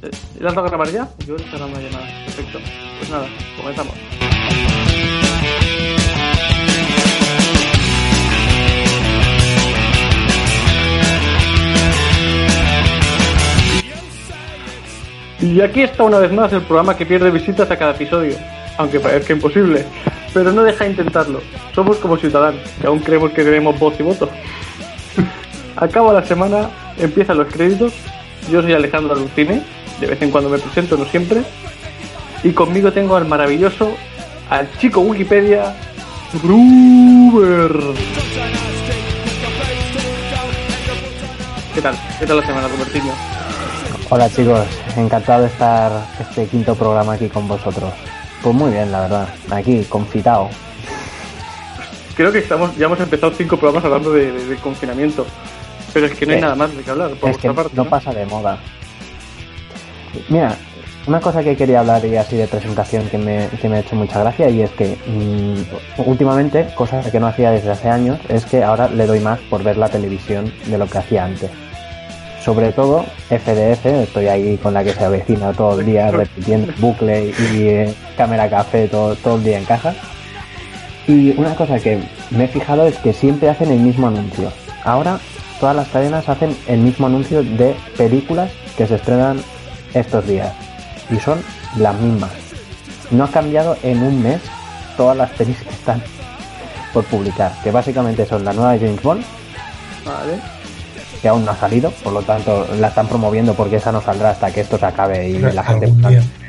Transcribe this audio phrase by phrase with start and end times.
[0.00, 1.08] ¿Le has dado a grabar ya?
[1.26, 2.06] Yo le he una llamada.
[2.24, 2.58] Perfecto.
[2.98, 3.94] Pues nada, comenzamos.
[15.40, 18.36] Y aquí está una vez más el programa que pierde visitas a cada episodio,
[18.76, 19.84] aunque parezca imposible,
[20.34, 21.40] pero no deja de intentarlo.
[21.74, 24.28] Somos como ciudadanos, que aún creemos que tenemos voz y voto.
[25.76, 27.94] Acaba la semana, empiezan los créditos.
[28.50, 29.62] Yo soy Alejandro Alucine,
[30.00, 31.42] de vez en cuando me presento, no siempre.
[32.42, 33.92] Y conmigo tengo al maravilloso,
[34.50, 35.74] al chico Wikipedia,
[36.42, 37.72] Gruber.
[41.74, 41.94] ¿Qué tal?
[42.18, 43.12] ¿Qué tal la semana, Robertinho?
[44.10, 44.66] Hola chicos,
[44.96, 47.92] encantado de estar este quinto programa aquí con vosotros.
[48.42, 50.48] Pues muy bien, la verdad, aquí, confitado.
[52.16, 55.26] Creo que estamos, ya hemos empezado cinco programas hablando de, de- de confinamiento,
[55.92, 57.72] pero es que no hay Eh, nada más de qué hablar, por es que parte.
[57.76, 57.90] no ¿no?
[57.90, 58.58] pasa de moda.
[60.28, 60.56] Mira,
[61.08, 63.96] una cosa que quería hablar y así de presentación que me, que me ha hecho
[63.96, 68.44] mucha gracia y es que mm, últimamente, cosa que no hacía desde hace años, es
[68.44, 71.50] que ahora le doy más por ver la televisión de lo que hacía antes.
[72.44, 77.30] Sobre todo FDF, estoy ahí con la que se avecina todo el día repitiendo bucle
[77.30, 79.94] y eh, cámara café todo, todo el día en casa.
[81.06, 81.98] Y una cosa que
[82.30, 84.52] me he fijado es que siempre hacen el mismo anuncio.
[84.84, 85.18] Ahora
[85.58, 89.40] todas las cadenas hacen el mismo anuncio de películas que se estrenan
[89.94, 90.52] estos días.
[91.10, 91.42] Y son
[91.76, 92.30] las mismas.
[93.10, 94.40] No ha cambiado en un mes
[94.96, 96.02] todas las pelis que están
[96.92, 97.52] por publicar.
[97.62, 99.22] Que básicamente son la nueva de James Bond,
[100.04, 100.38] Vale.
[101.22, 104.30] que aún no ha salido, por lo tanto la están promoviendo porque esa no saldrá
[104.30, 105.92] hasta que esto se acabe y la gente...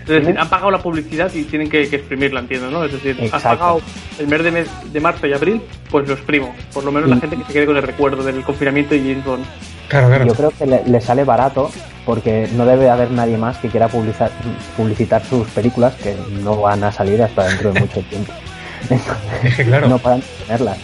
[0.10, 2.84] Es decir, han pagado la publicidad y tienen que, que exprimirla, entiendo, ¿no?
[2.84, 3.60] Es decir, has Exacto.
[3.60, 3.82] pagado
[4.18, 6.56] el mes de, mes de marzo y abril, pues lo exprimo.
[6.74, 9.24] Por lo menos la gente que se quede con el recuerdo del confinamiento y James
[9.24, 9.46] Bond.
[9.88, 10.26] Claro, claro.
[10.26, 11.70] Yo creo que le, le sale barato
[12.10, 14.32] porque no debe haber nadie más que quiera publicar,
[14.76, 18.34] publicitar sus películas que no van a salir hasta dentro de mucho tiempo.
[19.44, 20.80] Es que claro, No de tenerlas.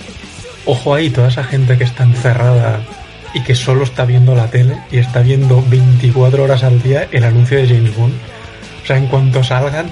[0.67, 2.79] ojo ahí, toda esa gente que está encerrada
[3.33, 7.23] y que solo está viendo la tele y está viendo 24 horas al día el
[7.23, 8.13] anuncio de James Bond.
[8.83, 9.87] O sea, en cuanto salgan,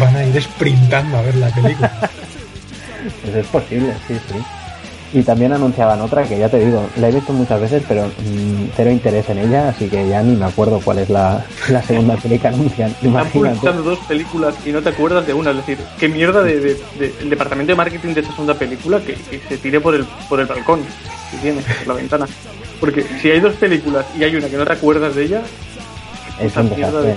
[0.00, 1.92] van a ir sprintando a ver la película.
[3.22, 4.59] Pues es posible, sí, sí.
[5.12, 8.68] Y también anunciaban otra que ya te digo, la he visto muchas veces, pero mm,
[8.76, 12.14] cero interés en ella, así que ya ni me acuerdo cuál es la, la segunda
[12.16, 12.94] peli que anuncian.
[13.02, 15.50] Están publicitando dos películas y no te acuerdas de una.
[15.50, 19.00] Es decir, qué mierda de, de- de- el departamento de marketing de esa segunda película
[19.00, 20.80] que, que se tire por el, por el balcón
[21.32, 22.26] que tiene, por la ventana.
[22.78, 25.42] Porque si hay dos películas y hay una que no te acuerdas de ella,
[26.40, 27.14] Es un mierda desastre.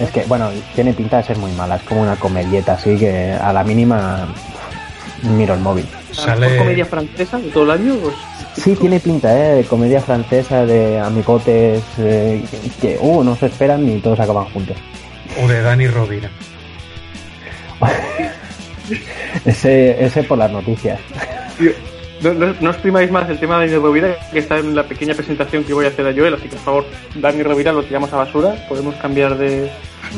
[0.00, 2.96] de- Es que, bueno, tiene pinta de ser muy mala, es como una comedieta, así
[2.98, 4.26] que a la mínima
[5.22, 5.86] miro el móvil.
[6.12, 8.14] Sale- comedia francesa de todo el año, pues
[8.56, 9.54] Sí, tiene pinta, ¿eh?
[9.56, 12.42] De comedia francesa, de amigotes, eh,
[12.80, 14.76] que, uh, no se esperan y todos acaban juntos.
[15.42, 16.30] O de Dani Rovira.
[19.44, 20.98] Ese, ese por las noticias.
[22.22, 24.84] No, no, no os primáis más el tema de Dani Rovira, que está en la
[24.84, 27.82] pequeña presentación que voy a hacer a Joel, así que por favor, Dani Rovira lo
[27.82, 29.70] tiramos a basura, podemos cambiar de,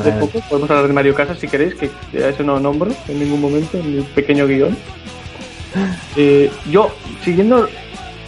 [0.03, 1.89] de foco, podemos hablar de Mario Casas si queréis, que
[2.23, 4.77] a ese no nombro en ningún momento, en mi pequeño guion.
[6.15, 6.91] Eh, yo,
[7.23, 7.69] siguiendo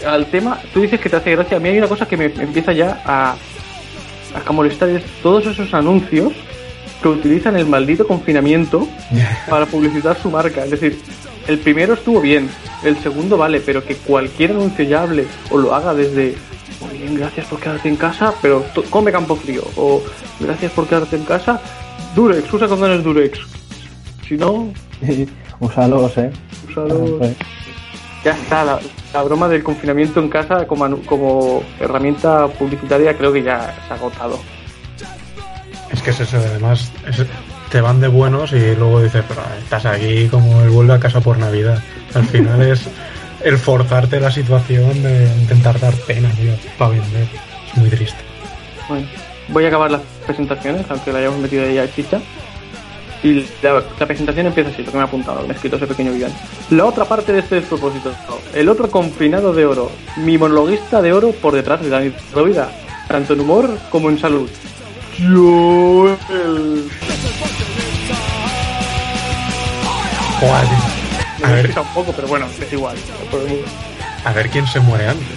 [0.06, 2.26] al tema, tú dices que te hace gracia, a mí hay una cosa que me
[2.26, 3.36] empieza ya a,
[4.46, 6.34] a molestar, es todos esos anuncios
[7.02, 8.88] que utilizan el maldito confinamiento
[9.50, 10.64] para publicitar su marca.
[10.64, 11.00] Es decir,
[11.52, 12.50] el primero estuvo bien,
[12.84, 16.36] el segundo vale, pero que cualquier anuncio ya hable o lo haga desde
[16.82, 20.02] muy bien, gracias por quedarte en casa, pero come campo frío, o
[20.40, 21.62] gracias por quedarte en casa,
[22.16, 23.40] Durex, usa condones Durex.
[24.28, 24.72] Si no,
[25.60, 26.32] Úsalos, ¿eh?
[26.70, 27.18] úsalo.
[27.20, 27.36] Pues,
[28.24, 28.80] Ya está, la,
[29.14, 33.98] la broma del confinamiento en casa como, como herramienta publicitaria creo que ya se ha
[33.98, 34.40] agotado.
[35.92, 37.26] Es que es eso, además, es-
[37.72, 41.22] te van de buenos y luego dices, pero estás aquí como el vuelve a casa
[41.22, 41.82] por Navidad.
[42.14, 42.82] Al final es
[43.44, 47.28] el forzarte la situación de intentar dar pena, tío, para vender.
[47.68, 48.20] Es muy triste.
[48.90, 49.08] Bueno,
[49.48, 52.20] voy a acabar las presentaciones, aunque la hayamos metido ya chicha.
[53.24, 55.88] Y la, la presentación empieza así, lo que me ha apuntado, me he escrito ese
[55.88, 56.32] pequeño guion.
[56.72, 58.12] La otra parte de este despropósito,
[58.54, 62.70] el otro confinado de oro, mi monologuista de oro por detrás de Dani Rovira,
[63.08, 64.50] tanto en humor como en salud.
[65.20, 66.90] Joel.
[70.42, 70.68] Joder,
[71.44, 72.96] a ver, pisado un poco, pero bueno, es igual.
[74.26, 75.28] a ver quién se muere antes.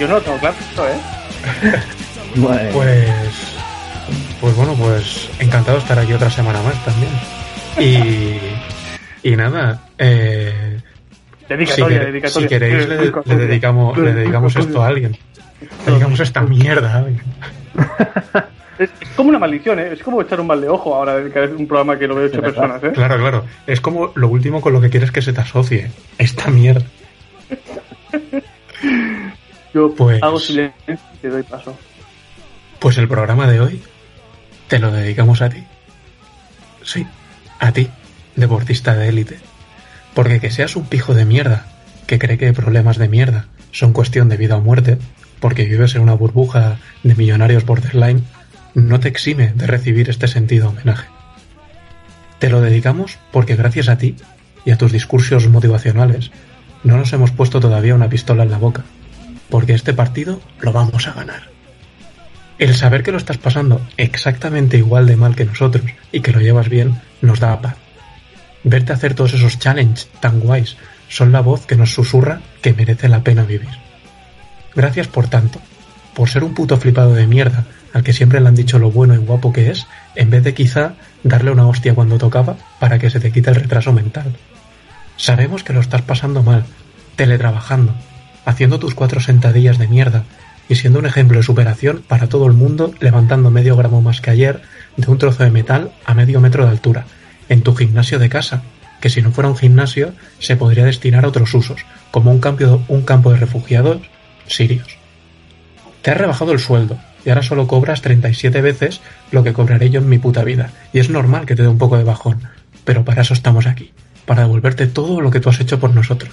[0.00, 0.56] Yo no lo tengo claro,
[0.88, 1.80] ¿eh?
[2.72, 3.08] Pues,
[4.40, 7.12] pues bueno, pues encantado de estar aquí otra semana más también.
[7.78, 10.80] Y, y nada, eh,
[11.48, 12.48] si, Dedicatoria, quer- dedicatoria.
[12.48, 15.16] si queréis le, le dedicamos, le dedicamos esto a alguien.
[15.86, 17.22] Le dedicamos esta mierda a alguien.
[18.78, 19.92] Es, como una maldición, ¿eh?
[19.92, 22.14] Es como echar un mal de ojo ahora de que es un programa que lo
[22.14, 22.92] ve ocho personas, ¿eh?
[22.92, 23.44] Claro, claro.
[23.66, 25.90] Es como lo último con lo que quieres que se te asocie.
[26.18, 26.86] Esta mierda.
[29.74, 31.76] Yo pues, hago silencio y te doy paso.
[32.78, 33.82] Pues el programa de hoy
[34.68, 35.64] te lo dedicamos a ti.
[36.82, 37.06] Sí,
[37.58, 37.88] a ti,
[38.36, 39.38] deportista de élite.
[40.14, 41.66] Porque que seas un pijo de mierda,
[42.06, 44.98] que cree que problemas de mierda son cuestión de vida o muerte,
[45.40, 48.24] porque vives en una burbuja de millonarios borderline,
[48.74, 51.08] no te exime de recibir este sentido homenaje.
[52.38, 54.16] Te lo dedicamos porque gracias a ti
[54.64, 56.30] y a tus discursos motivacionales
[56.82, 58.84] no nos hemos puesto todavía una pistola en la boca,
[59.48, 61.48] porque este partido lo vamos a ganar.
[62.58, 66.40] El saber que lo estás pasando exactamente igual de mal que nosotros y que lo
[66.40, 67.76] llevas bien nos da paz.
[68.64, 70.76] Verte hacer todos esos challenges tan guays
[71.08, 73.68] son la voz que nos susurra que merece la pena vivir.
[74.74, 75.60] Gracias por tanto,
[76.14, 79.14] por ser un puto flipado de mierda al que siempre le han dicho lo bueno
[79.14, 79.86] y guapo que es,
[80.16, 83.56] en vez de quizá darle una hostia cuando tocaba para que se te quite el
[83.56, 84.34] retraso mental.
[85.16, 86.64] Sabemos que lo estás pasando mal,
[87.14, 87.94] teletrabajando,
[88.44, 90.24] haciendo tus cuatro sentadillas de mierda
[90.68, 94.30] y siendo un ejemplo de superación para todo el mundo levantando medio gramo más que
[94.30, 94.62] ayer
[94.96, 97.06] de un trozo de metal a medio metro de altura,
[97.48, 98.64] en tu gimnasio de casa,
[99.00, 102.82] que si no fuera un gimnasio se podría destinar a otros usos, como un campo,
[102.88, 103.98] un campo de refugiados
[104.48, 104.98] sirios.
[106.02, 109.00] Te has rebajado el sueldo y ahora solo cobras 37 veces
[109.30, 110.70] lo que cobraré yo en mi puta vida.
[110.92, 112.42] Y es normal que te dé un poco de bajón,
[112.84, 113.92] pero para eso estamos aquí,
[114.26, 116.32] para devolverte todo lo que tú has hecho por nosotros.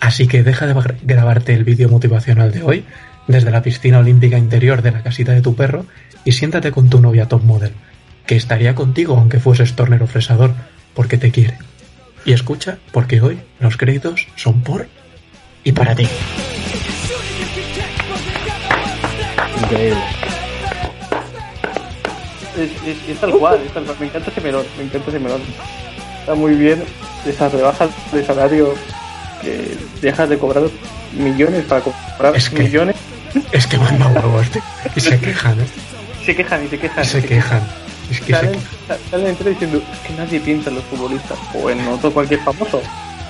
[0.00, 2.84] Así que deja de grabarte el vídeo motivacional de hoy
[3.28, 5.86] desde la piscina olímpica interior de la casita de tu perro
[6.24, 7.72] y siéntate con tu novia top model,
[8.26, 10.54] que estaría contigo aunque fueses tornero fresador,
[10.94, 11.58] porque te quiere.
[12.24, 14.88] Y escucha, porque hoy los créditos son por
[15.64, 16.08] y para ti.
[22.56, 23.60] Es, tal cual,
[23.98, 25.40] Me encanta ese melón, me encanta ese melón.
[26.20, 26.84] Está muy bien
[27.26, 28.74] esas rebajas de salario
[29.40, 30.64] que dejas de cobrar
[31.12, 32.96] millones para comprar millones.
[33.50, 34.60] Es que manda huevo este.
[34.94, 35.66] Y se quejan, ¿eh?
[36.24, 37.04] Se quejan y se quejan.
[37.04, 37.62] se, quejan.
[38.10, 38.60] Es que salen,
[39.10, 41.38] salen diciendo, es que nadie piensa en los futbolistas.
[41.54, 42.82] O en otro cualquier famoso.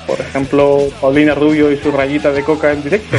[0.06, 3.16] Por ejemplo, Paulina Rubio y su rayita de coca en directo.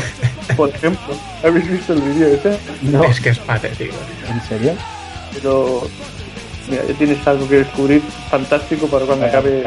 [0.57, 1.13] Por ejemplo,
[1.44, 2.57] ¿habéis visto el vídeo ese?
[2.81, 3.03] No.
[3.03, 3.95] Es que es patético.
[4.30, 4.74] ¿En serio?
[5.33, 5.81] Pero
[6.69, 9.63] mira, ya tienes algo que descubrir fantástico para cuando acabe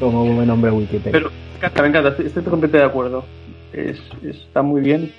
[0.00, 1.12] Como buen hombre Wikipedia.
[1.12, 1.30] Pero
[1.82, 3.24] me encanta, estoy, completamente de acuerdo.
[3.72, 5.12] Es, está muy bien.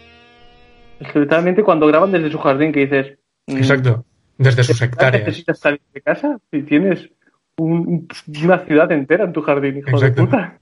[0.99, 3.17] Especialmente cuando graban desde su jardín que dices.
[3.45, 4.05] Mm, Exacto,
[4.37, 5.25] desde sus hectáreas.
[5.25, 6.39] ¿Necesitas salir de casa?
[6.51, 7.07] Si tienes
[7.57, 10.59] una ciudad entera en tu jardín, hijo de puta.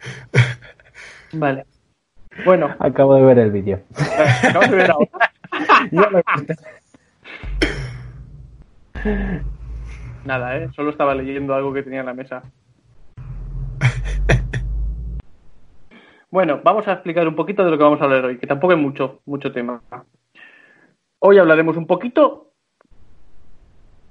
[1.32, 1.66] Vale.
[2.44, 2.74] Bueno.
[2.78, 3.80] Acabo de ver el vídeo.
[4.42, 5.08] Acabo de ver ahora.
[10.24, 10.68] Nada, ¿eh?
[10.74, 12.42] Solo estaba leyendo algo que tenía en la mesa.
[16.28, 18.72] Bueno, vamos a explicar un poquito de lo que vamos a hablar hoy, que tampoco
[18.72, 19.80] es mucho, mucho tema.
[21.20, 22.52] Hoy hablaremos un poquito,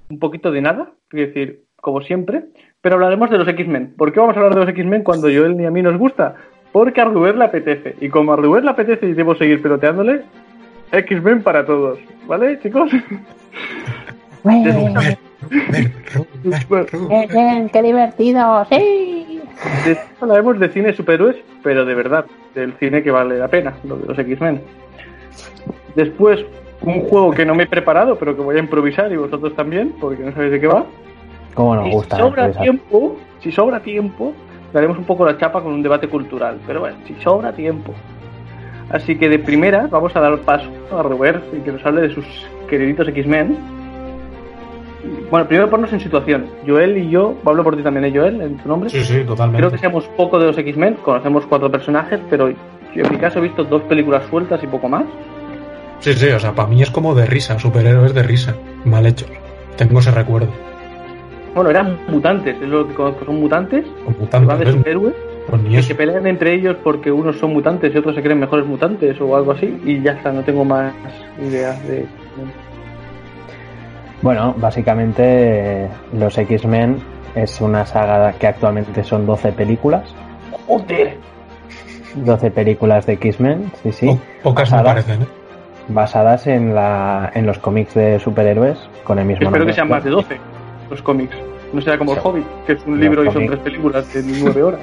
[0.08, 2.42] un poquito de nada, es decir, como siempre,
[2.80, 3.94] pero hablaremos de los X-Men.
[3.96, 6.34] ¿Por qué vamos a hablar de los X-Men cuando Joel ni a mí nos gusta?
[6.72, 7.94] Porque a Ruber le apetece.
[8.00, 10.22] Y como a Ruber le apetece y debo seguir peloteándole,
[10.90, 12.00] X-Men para todos.
[12.26, 12.90] ¿Vale, chicos?
[17.72, 18.66] ¡Qué divertido!
[18.68, 19.40] ¡Sí!
[20.20, 22.26] Hablaremos de cine superhéroes, pero de verdad,
[22.56, 24.60] del cine que vale la pena, lo de los X-Men.
[25.94, 26.44] Después,
[26.82, 29.94] un juego que no me he preparado, pero que voy a improvisar y vosotros también,
[30.00, 30.84] porque no sabéis de qué va.
[31.56, 32.16] ¿Cómo nos gusta?
[32.16, 34.34] Si sobra tiempo, si sobra tiempo,
[34.74, 36.58] daremos un poco la chapa con un debate cultural.
[36.66, 37.94] Pero bueno, si sobra tiempo.
[38.90, 42.14] Así que de primera vamos a dar paso a Robert y que nos hable de
[42.14, 42.26] sus
[42.68, 43.56] queriditos X-Men.
[45.30, 46.46] Bueno, primero ponnos en situación.
[46.66, 48.40] Joel y yo, hablo por ti también, ¿eh, Joel?
[48.42, 48.90] ¿En tu nombre?
[48.90, 49.62] Sí, sí, totalmente.
[49.62, 52.56] Creo que seamos poco de los X-Men, conocemos cuatro personajes, pero yo
[53.02, 55.04] en mi caso he visto dos películas sueltas y poco más.
[56.00, 59.30] Sí, sí, o sea, para mí es como de risa, superhéroes de risa, mal hechos.
[59.76, 60.48] Tengo ese recuerdo.
[61.56, 63.86] Bueno, eran mutantes, es lo que conozco, son mutantes.
[64.18, 64.46] mutantes.
[64.46, 65.14] van de superhéroes.
[65.70, 69.18] Que se pelean entre ellos porque unos son mutantes y otros se creen mejores mutantes
[69.22, 69.80] o algo así.
[69.86, 70.92] Y ya está, no tengo más
[71.40, 72.04] ideas de.
[74.20, 76.98] Bueno, básicamente los X-Men
[77.34, 80.14] es una saga que actualmente son 12 películas.
[80.66, 81.16] ¡Joder!
[82.16, 84.20] 12 películas de X-Men, sí, sí.
[84.42, 85.26] pocas me parecen, ¿eh?
[85.88, 89.66] Basadas en, la, en los cómics de superhéroes con el mismo Espero nombre.
[89.68, 90.36] que sean más de 12
[90.90, 91.36] los cómics.
[91.72, 94.62] No sea como el Hobbit, que es un libro y son tres películas de nueve
[94.62, 94.80] horas.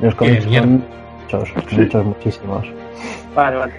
[0.00, 0.84] Los cómics son
[1.22, 2.66] muchos, muchos, muchísimos.
[3.34, 3.72] Vale, vale.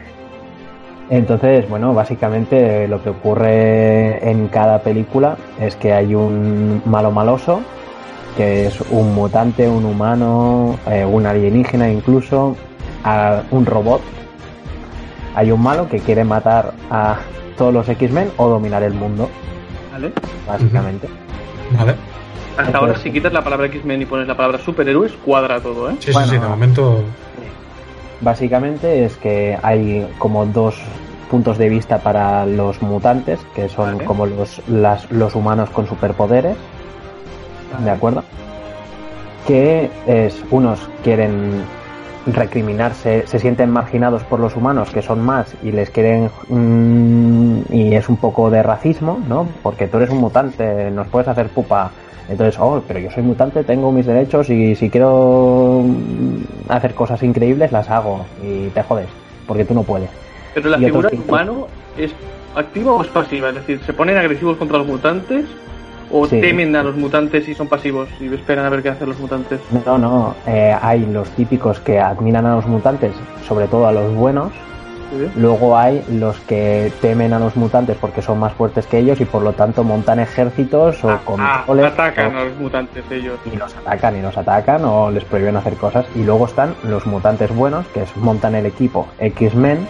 [1.10, 7.62] Entonces, bueno, básicamente lo que ocurre en cada película es que hay un malo maloso,
[8.36, 12.58] que es un mutante, un humano, eh, un alienígena incluso,
[13.04, 14.02] a un robot.
[15.36, 17.18] Hay un malo que quiere matar a
[17.58, 19.30] todos los X-Men o dominar el mundo,
[19.94, 20.12] ¿Vale?
[20.46, 21.08] básicamente.
[21.72, 21.96] Vale.
[22.58, 25.96] Hasta ahora, si quitas la palabra X-Men y pones la palabra superhéroes, cuadra todo, ¿eh?
[26.00, 27.04] Sí, Bueno, sí, sí, de momento.
[28.22, 30.76] Básicamente es que hay como dos
[31.30, 34.06] puntos de vista para los mutantes, que son Vale.
[34.06, 36.56] como los, las- los humanos con superpoderes,
[37.84, 38.24] ¿de acuerdo?
[39.46, 41.62] Que es, unos quieren
[42.32, 46.30] recriminarse, se sienten marginados por los humanos, que son más, y les quieren...
[46.50, 49.48] mm, y es un poco de racismo, ¿no?
[49.64, 51.92] Porque tú eres un mutante, nos puedes hacer pupa.
[52.30, 57.24] Entonces, oh, pero yo soy mutante, tengo mis derechos y si quiero mm, hacer cosas
[57.24, 59.08] increíbles las hago y te jodes,
[59.48, 60.10] porque tú no puedes.
[60.54, 61.68] Pero la figura del humano
[61.98, 62.14] es
[62.56, 65.46] activa o es pasiva, es decir, ¿se ponen agresivos contra los mutantes
[66.12, 66.40] o Sí.
[66.42, 69.60] temen a los mutantes y son pasivos y esperan a ver qué hacen los mutantes?
[69.86, 73.12] No, no, eh, hay los típicos que admiran a los mutantes,
[73.48, 74.52] sobre todo a los buenos.
[75.10, 75.26] ¿Sí?
[75.40, 79.26] Luego hay los que temen a los mutantes porque son más fuertes que ellos y
[79.26, 83.40] por lo tanto montan ejércitos o Ah, controles atacan o- a los mutantes ellos.
[83.46, 86.06] y los atacan y los atacan o les prohíben hacer cosas.
[86.14, 89.88] Y luego están los mutantes buenos que es- montan el equipo X-Men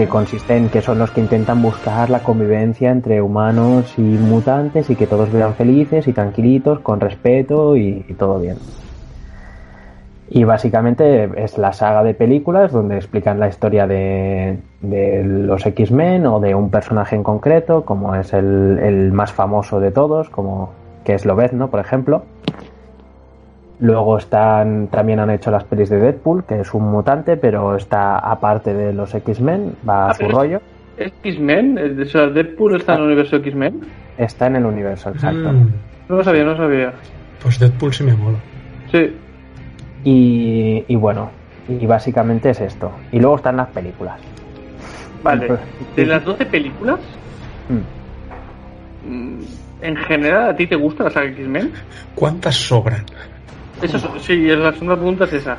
[0.00, 4.88] que consiste en que son los que intentan buscar la convivencia entre humanos y mutantes
[4.88, 8.56] y que todos vivan felices y tranquilitos, con respeto y, todo bien.
[10.30, 16.24] Y básicamente es la saga de películas donde explican la historia de, de los X-Men
[16.24, 20.70] o de un personaje en concreto, como es el, el más famoso de todos, como
[21.04, 22.22] que es Lobezno, por ejemplo.
[23.80, 28.18] Luego están, también han hecho las pelis de Deadpool, que es un mutante, pero está
[28.18, 30.60] aparte de los X-Men, va a Ah, su rollo.
[30.98, 33.80] X-Men, o sea, Deadpool está en el universo X-Men.
[34.18, 35.50] Está en el universo, exacto.
[35.52, 35.70] Mm,
[36.10, 36.92] No lo sabía, no lo sabía.
[37.42, 38.36] pues Deadpool sí me mola.
[38.92, 39.16] Sí.
[40.04, 41.30] Y, y bueno,
[41.68, 42.90] y básicamente es esto.
[43.12, 44.20] Y luego están las películas.
[45.22, 45.48] Vale.
[45.96, 46.98] De las 12 películas,
[47.70, 49.10] Mm.
[49.10, 49.40] mm,
[49.82, 51.72] en general, ¿a ti te gusta la saga X-Men?
[52.14, 53.04] ¿Cuántas sobran?
[53.82, 55.58] Eso es- sí, la segunda pregunta es esa.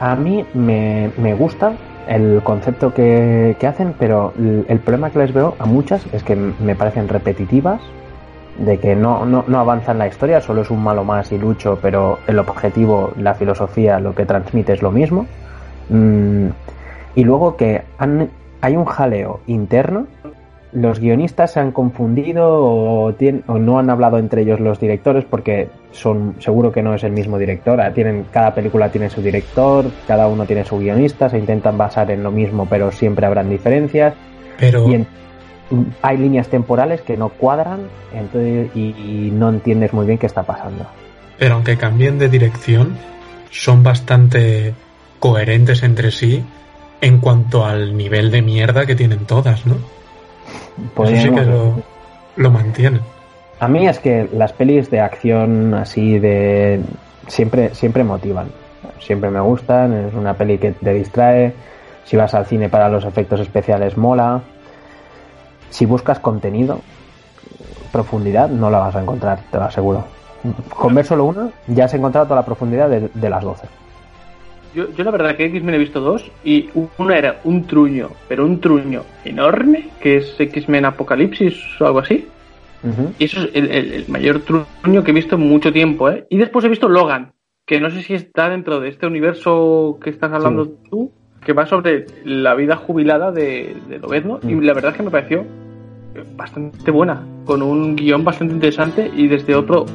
[0.00, 1.72] A mí me, me gusta
[2.08, 6.22] el concepto que, que hacen, pero el, el problema que les veo a muchas es
[6.22, 7.80] que me parecen repetitivas,
[8.58, 11.78] de que no, no, no avanzan la historia, solo es un malo más y lucho,
[11.80, 15.26] pero el objetivo, la filosofía, lo que transmite es lo mismo.
[15.90, 16.48] Mm,
[17.14, 18.28] y luego que han,
[18.60, 20.06] hay un jaleo interno,
[20.72, 23.14] los guionistas se han confundido o,
[23.58, 27.38] no han hablado entre ellos los directores porque son seguro que no es el mismo
[27.38, 27.80] director.
[27.80, 32.10] Ah, Tienen, cada película tiene su director, cada uno tiene su guionista, se intentan basar
[32.10, 34.14] en lo mismo, pero siempre habrán diferencias.
[34.58, 35.06] Pero Y en-
[36.02, 37.80] hay líneas temporales que no cuadran
[38.14, 40.86] entonces, y, y no entiendes muy bien qué está pasando.
[41.38, 42.96] Pero aunque cambien de dirección,
[43.50, 44.74] son bastante
[45.18, 46.42] coherentes entre sí
[47.00, 49.76] en cuanto al nivel de mierda que tienen todas, ¿no?
[51.04, 51.74] Eso sí que lo,
[52.36, 53.00] lo mantienen.
[53.60, 56.80] A mí es que las pelis de acción así de
[57.26, 58.48] siempre siempre motivan.
[59.00, 61.52] Siempre me gustan, es una peli que te distrae.
[62.04, 64.40] Si vas al cine para los efectos especiales mola.
[65.70, 66.80] Si buscas contenido,
[67.92, 70.04] profundidad, no la vas a encontrar, te lo aseguro.
[70.74, 73.66] Con ver solo una, ya has encontrado toda la profundidad de, de las 12.
[74.78, 76.68] Yo, yo la verdad que X-Men he visto dos y
[76.98, 82.28] una era un truño, pero un truño enorme, que es X-Men Apocalipsis o algo así.
[83.18, 86.26] Y eso es el, el- el mayor truño que he visto en mucho tiempo, ¿eh?
[86.30, 87.32] Y después he visto Logan,
[87.66, 90.70] que no sé si está dentro de este universo que estás hablando Sí.
[90.88, 91.10] tú,
[91.44, 94.60] que va sobre la vida jubilada de, de Lobezno, y Mm.
[94.62, 95.44] la verdad es que me pareció
[96.36, 99.86] bastante buena, con un guion bastante interesante y desde otro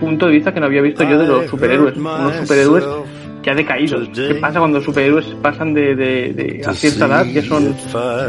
[0.00, 2.84] punto de vista que no había visto yo de los superhéroes, unos superhéroes
[3.42, 3.98] que ha decaído.
[4.12, 7.74] ¿Qué pasa cuando los superhéroes pasan de, de- de- a cierta edad, ya son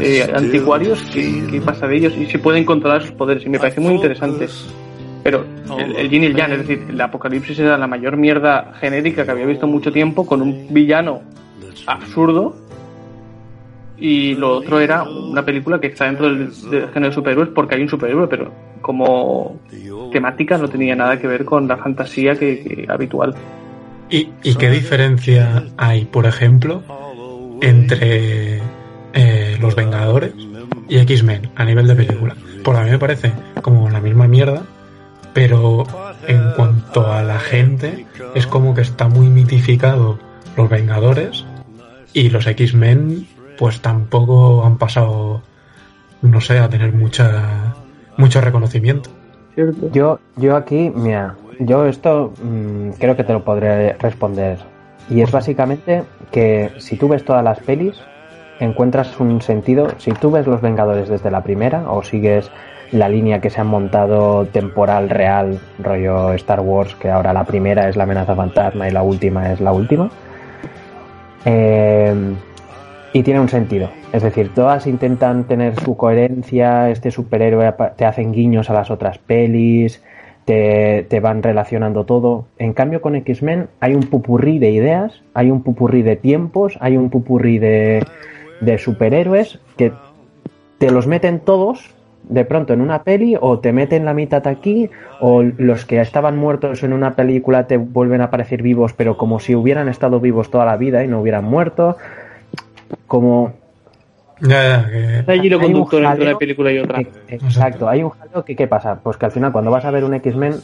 [0.00, 1.02] eh, anticuarios?
[1.12, 2.16] ¿Qué, qué pasa de ellos?
[2.16, 3.44] Y si pueden controlar sus poderes.
[3.44, 4.46] Y me parece muy interesante.
[5.22, 5.44] Pero
[5.78, 9.24] el, el yin y el yang, es decir, el apocalipsis era la mayor mierda genérica
[9.24, 11.20] que había visto mucho tiempo, con un villano
[11.86, 12.56] absurdo.
[13.98, 17.74] Y lo otro era una película que está dentro del, del género de superhéroes porque
[17.74, 18.50] hay un superhéroe, pero
[18.80, 19.60] como
[20.10, 23.34] temática no tenía nada que ver con la fantasía que, que habitual.
[24.10, 26.82] ¿Y, y qué diferencia hay, por ejemplo,
[27.62, 28.60] entre
[29.12, 30.32] eh, Los Vengadores
[30.88, 32.36] y X-Men a nivel de película?
[32.64, 34.62] Porque a mí me parece como la misma mierda,
[35.32, 35.86] pero
[36.26, 40.18] en cuanto a la gente, es como que está muy mitificado
[40.56, 41.44] Los Vengadores
[42.12, 45.42] y los X-Men pues tampoco han pasado,
[46.22, 47.74] no sé, a tener mucha
[48.16, 49.10] mucho reconocimiento.
[49.92, 54.58] Yo, yo aquí, mira, yo esto mm, creo que te lo podré responder.
[55.08, 58.00] Y es básicamente que si tú ves todas las pelis,
[58.60, 59.88] encuentras un sentido.
[59.98, 62.50] Si tú ves Los Vengadores desde la primera o sigues
[62.92, 67.88] la línea que se han montado temporal real, rollo Star Wars, que ahora la primera
[67.88, 70.10] es la amenaza fantasma y la última es la última.
[71.44, 72.34] Eh,
[73.12, 73.90] y tiene un sentido.
[74.12, 79.18] Es decir, todas intentan tener su coherencia, este superhéroe te hacen guiños a las otras
[79.18, 80.02] pelis,
[80.50, 82.46] te, te van relacionando todo.
[82.58, 86.96] En cambio con X-Men hay un pupurrí de ideas, hay un pupurrí de tiempos, hay
[86.96, 88.04] un pupurrí de,
[88.60, 89.92] de superhéroes que
[90.78, 94.90] te los meten todos de pronto en una peli o te meten la mitad aquí
[95.20, 99.38] o los que estaban muertos en una película te vuelven a aparecer vivos pero como
[99.38, 101.96] si hubieran estado vivos toda la vida y no hubieran muerto
[103.06, 103.52] como
[104.40, 105.32] ya, ya, que...
[105.32, 107.02] Hay hilo conductor entre una película y otra.
[107.28, 109.00] Exacto, hay un jaleo que ¿qué pasa?
[109.02, 110.54] Pues que al final cuando vas a ver un X-Men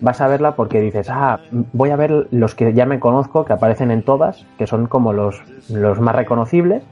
[0.00, 1.40] vas a verla porque dices, ah,
[1.72, 5.12] voy a ver los que ya me conozco, que aparecen en todas, que son como
[5.12, 6.82] los, los más reconocibles,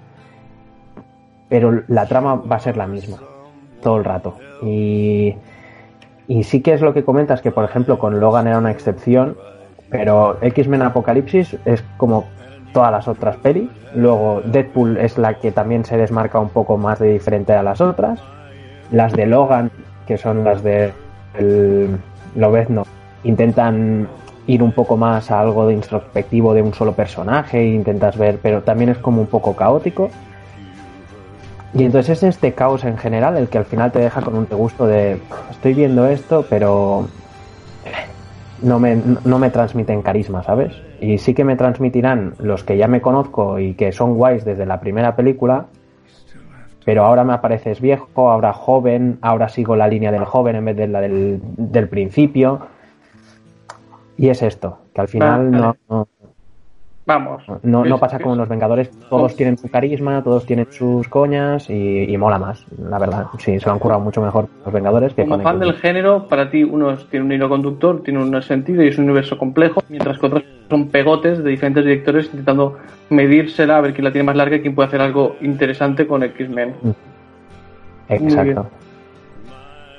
[1.48, 3.18] pero la trama va a ser la misma
[3.82, 4.38] todo el rato.
[4.62, 5.34] Y,
[6.26, 9.36] y sí que es lo que comentas, que por ejemplo con Logan era una excepción,
[9.90, 12.24] pero X-Men Apocalipsis es como
[12.74, 13.70] todas las otras pelis.
[13.94, 17.80] Luego Deadpool es la que también se desmarca un poco más de diferente a las
[17.80, 18.20] otras.
[18.90, 19.70] Las de Logan,
[20.06, 20.92] que son las de
[21.38, 21.96] el
[22.34, 22.84] Lobezno,
[23.22, 24.08] intentan
[24.46, 28.62] ir un poco más a algo de introspectivo de un solo personaje intentas ver, pero
[28.62, 30.10] también es como un poco caótico.
[31.72, 34.46] Y entonces es este caos en general el que al final te deja con un
[34.46, 37.08] regusto de estoy viendo esto, pero
[38.64, 40.72] no me, no me transmiten carisma, ¿sabes?
[41.00, 44.66] Y sí que me transmitirán los que ya me conozco y que son guays desde
[44.66, 45.66] la primera película,
[46.84, 50.76] pero ahora me apareces viejo, ahora joven, ahora sigo la línea del joven en vez
[50.76, 52.60] de la del, del principio.
[54.16, 55.62] Y es esto, que al final Vale.
[55.62, 56.08] no, no,
[57.06, 57.42] Vamos.
[57.62, 61.68] no, no pasa como en los Vengadores, todos tienen su carisma, todos tienen sus coñas
[61.68, 63.26] y, y mola más, la verdad.
[63.38, 66.26] Sí, se lo han currado mucho mejor los Vengadores que Como con fan del género,
[66.28, 69.82] para ti unos tiene un hilo conductor, tiene un sentido y es un universo complejo,
[69.90, 72.78] mientras que otros son pegotes de diferentes directores intentando
[73.10, 76.22] medírsela a ver quién la tiene más larga y quién puede hacer algo interesante con
[76.22, 76.74] X-Men.
[78.08, 78.66] Exacto.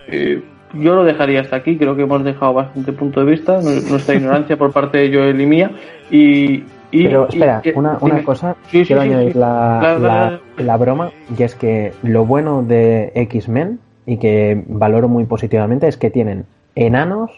[0.08, 3.82] Eh, yo lo dejaría hasta aquí, creo que hemos dejado bastante punto de vista, nu-
[3.89, 5.72] nuestra ignorancia por parte de Joel y mía.
[6.12, 6.63] Y,
[7.01, 9.39] y- Pero espera, y- una, una cosa, Sí, quiero sí, añadir sí.
[9.39, 15.25] La, la- la broma, y es que lo bueno de X-Men, y que valoro muy
[15.25, 17.31] positivamente, es que tienen enanos,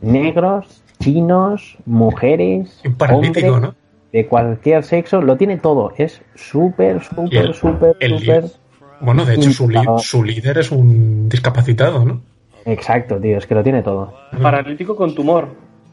[0.00, 3.74] negros, chinos, mujeres, hombres, ¿no?
[4.12, 5.92] de cualquier sexo, lo tiene todo.
[5.96, 8.44] Es súper, súper, súper, súper...
[9.00, 12.20] Bueno, de hecho, su, li- su líder es un discapacitado, ¿no?
[12.64, 14.12] Exacto, tío, es que lo tiene todo.
[14.42, 15.48] Paralítico con tumor,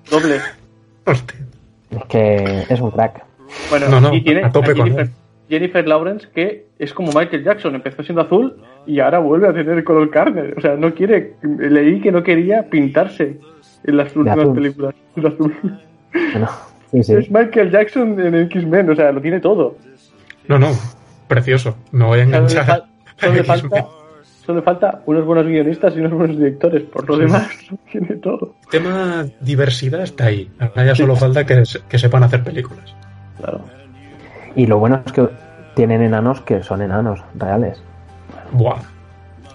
[0.09, 0.37] doble.
[1.05, 1.37] Hostia.
[1.97, 3.23] Es que es un crack.
[3.69, 5.11] Bueno, No, no, y tiene a tope a con Jennifer, él.
[5.49, 9.83] Jennifer Lawrence, que es como Michael Jackson, empezó siendo azul y ahora vuelve a tener
[9.83, 10.53] color carne.
[10.57, 13.39] O sea, no quiere, leí que no quería pintarse
[13.83, 14.55] en las últimas azul.
[14.55, 14.95] películas.
[15.15, 15.53] de azul.
[16.31, 16.49] Bueno,
[16.91, 17.13] sí, sí.
[17.13, 19.77] Es Michael Jackson en X-Men, o sea, lo tiene todo.
[20.47, 20.71] No, no,
[21.27, 21.75] precioso.
[21.91, 22.65] Me voy a enganchar.
[22.65, 22.85] solo, le fal-
[23.19, 23.69] solo le a X-Men.
[23.71, 23.87] falta,
[24.45, 26.83] solo le falta unos buenos guionistas y unos buenos directores.
[26.83, 27.21] Por lo Sí.
[27.21, 27.47] demás,
[27.91, 28.55] tiene todo.
[28.63, 30.51] El tema diversidad está ahí.
[30.59, 32.93] Ahora ya solo falta que, se- que sepan hacer películas.
[33.39, 33.61] Claro.
[34.55, 35.27] Y lo bueno es que
[35.75, 37.81] tienen enanos que son enanos reales.
[38.51, 38.79] Buah.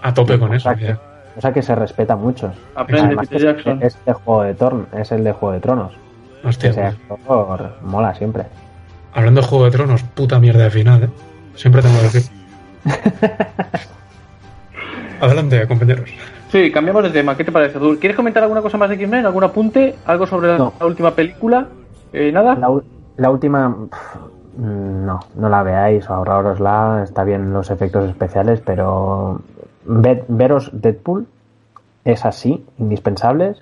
[0.01, 0.73] A tope con eso.
[0.75, 0.99] Ya.
[1.37, 2.51] O sea que se respeta mucho.
[2.75, 3.79] Aprende, Además, Peter es, Jackson.
[3.83, 5.93] es de Juego de Tron, es el de Juego de Tronos.
[6.43, 8.43] Hostia, Ese pues, actor mola siempre.
[9.13, 11.09] hablando de Juego de Tronos, puta mierda de final, ¿eh?
[11.55, 12.31] Siempre tengo que decir.
[15.21, 16.09] Adelante, compañeros.
[16.49, 17.35] Sí, cambiamos de tema.
[17.35, 17.99] ¿Qué te parece, Dur?
[17.99, 19.25] ¿Quieres comentar alguna cosa más de X-Men?
[19.25, 19.95] ¿Algún apunte?
[20.05, 20.73] ¿Algo sobre la, No.
[20.79, 21.67] la última película?
[22.13, 22.55] Eh, ¿Nada?
[23.17, 24.15] La, última, pff,
[24.57, 29.41] no, no la veáis, ahorrarosla, está bien los efectos especiales, pero
[29.85, 31.27] ve- veros Deadpool
[32.05, 33.61] es así, indispensables.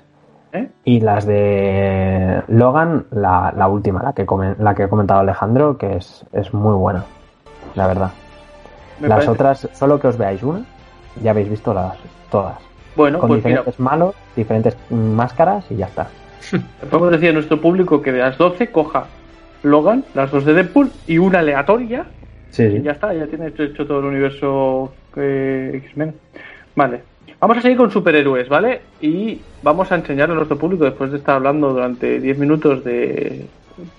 [0.54, 0.70] ¿Eh?
[0.86, 5.78] Y las de Logan, la, la última, la que, comen- la que ha comentado Alejandro,
[5.78, 7.04] que es, es muy buena,
[7.76, 8.12] la verdad.
[9.02, 10.62] Me las parece- otras, solo que os veáis una,
[11.21, 11.97] ya habéis visto las
[12.32, 12.58] todas.
[12.95, 16.10] Bueno, Con pues mira, diferentes malos, diferentes máscaras y ya está.
[16.89, 19.06] podemos decir a nuestro público que de las 12 coja
[19.63, 22.06] Logan, las dos de Deadpool y una aleatoria
[22.51, 26.15] Sí, y ya está, ya tiene hecho, todo el universo eh, X-Men.
[26.75, 27.01] Vale.
[27.39, 28.82] Vamos a seguir con superhéroes, ¿vale?
[28.99, 33.45] Y vamos a enseñarle a nuestro público, después de estar hablando durante 10 minutos de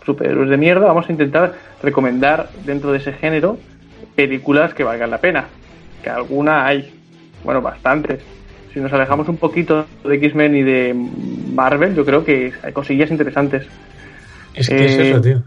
[0.05, 3.59] superhéroes de mierda, vamos a intentar recomendar dentro de ese género
[4.17, 5.45] películas que valgan la pena.
[6.03, 6.98] Que alguna hay.
[7.45, 8.21] Bueno, bastantes.
[8.73, 10.95] Si nos alejamos un poquito de X-Men y de
[11.55, 13.67] Marvel, yo creo que hay cosillas interesantes.
[14.55, 15.43] Es que es Eh, eso, tío.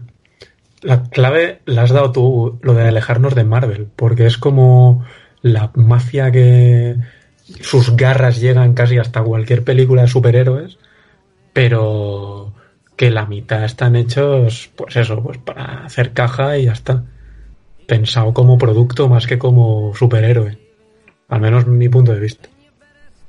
[0.82, 5.04] La clave la has dado tú, lo de alejarnos de Marvel, porque es como
[5.40, 6.96] la mafia que
[7.60, 10.78] sus garras llegan casi hasta cualquier película de superhéroes,
[11.52, 12.52] pero
[12.96, 17.04] que la mitad están hechos, pues eso, pues para hacer caja y ya está.
[17.86, 20.58] Pensado como producto más que como superhéroe.
[21.32, 22.46] Al menos mi punto de vista.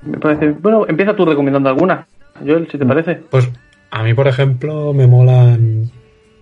[0.02, 0.50] Me parece.
[0.52, 2.06] Bueno, empieza tú recomendando alguna.
[2.46, 3.16] Joel, si te parece.
[3.16, 3.50] Pues
[3.92, 5.90] a mí, por ejemplo, me molan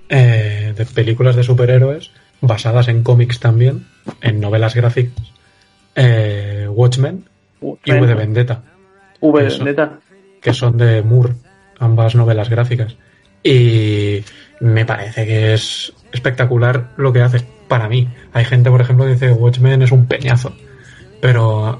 [0.10, 2.10] eh, de películas de superhéroes
[2.42, 3.86] basadas en cómics también,
[4.22, 5.32] en novelas gráficas.
[5.96, 7.26] eh, Watchmen
[7.62, 8.64] y V de Vendetta,
[9.20, 9.50] V de.
[9.50, 10.00] Vendetta.
[10.42, 11.34] que son de Moore,
[11.78, 12.98] ambas novelas gráficas.
[13.44, 14.24] Y
[14.62, 18.08] me parece que es espectacular lo que hace para mí.
[18.34, 20.56] Hay gente, por ejemplo, que dice Watchmen es un peñazo,
[21.22, 21.80] pero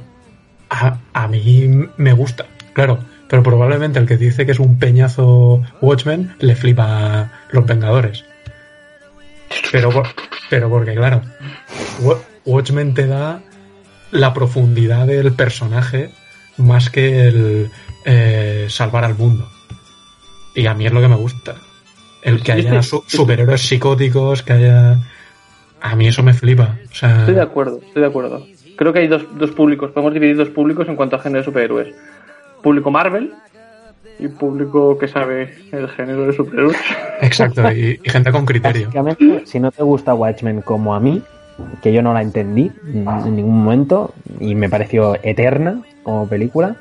[0.70, 3.00] a, a mí me gusta, claro.
[3.28, 8.26] Pero probablemente el que dice que es un peñazo Watchmen le flipa Los Vengadores.
[9.72, 9.90] Pero,
[10.50, 11.22] pero porque, claro,
[12.02, 13.42] Wa- Watchmen te da
[14.12, 16.12] la profundidad del personaje
[16.58, 17.72] más que el
[18.06, 19.50] eh, salvar al mundo.
[20.54, 21.56] Y a mí es lo que me gusta.
[22.24, 25.00] El que haya su- superhéroes psicóticos, que haya...
[25.80, 26.78] A mí eso me flipa.
[26.92, 28.46] O sea, Estoy de acuerdo, estoy de acuerdo.
[28.76, 31.46] Creo que hay dos, dos públicos, podemos dividir dos públicos en cuanto a género de
[31.46, 31.96] superhéroes.
[32.62, 33.34] Público Marvel
[34.20, 36.78] y público que sabe el género de superhéroes.
[37.22, 37.72] exacto.
[37.72, 38.84] Y, y gente con criterio.
[38.84, 41.22] Básicamente, si no te gusta Watchmen como a mí,
[41.82, 46.76] que yo no la entendí en ningún momento y me pareció eterna como película,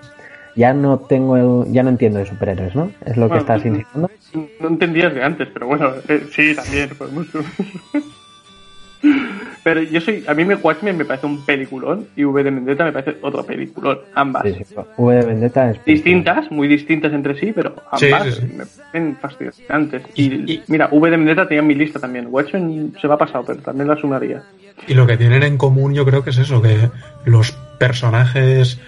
[0.57, 2.91] ya no tengo, ya no entiendo de superhéroes, ¿no?
[3.05, 4.11] Es lo que estás insistiendo.
[4.61, 7.27] No entendías de antes, pero bueno, eh, sí, también podemos.
[9.63, 12.85] Pero yo soy, a mí me Watchmen me parece un peliculón y V de Vendetta
[12.85, 14.43] me parece otro peliculón, ambas.
[14.45, 18.53] Sí, sí, V de Vendetta es Distintas, muy distintas entre sí, pero ambas sí, sí.
[18.57, 20.03] me parecen fascinantes.
[20.15, 22.29] Y, Y- y- mira, V de Vendetta tenía en mi lista también.
[22.31, 24.43] Watchmen se va pasado, pero también la sumaría.
[24.89, 26.89] Y lo que tienen en común yo creo que es eso, que
[27.27, 28.81] los personajes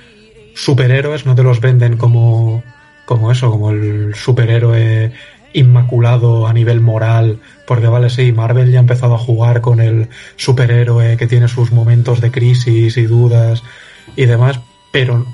[0.55, 2.62] superhéroes no te los venden como,
[3.05, 5.12] como eso, como el superhéroe
[5.52, 10.08] inmaculado a nivel moral, porque vale, sí, Marvel ya ha empezado a jugar con el
[10.36, 13.62] superhéroe que tiene sus momentos de crisis y dudas
[14.16, 14.60] y demás,
[14.92, 15.26] pero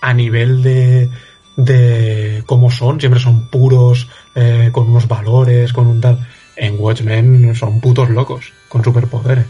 [0.00, 1.08] a nivel de,
[1.56, 6.26] de cómo son, siempre son puros, eh, con unos valores, con un tal.
[6.56, 9.46] En Watchmen son putos locos, con superpoderes.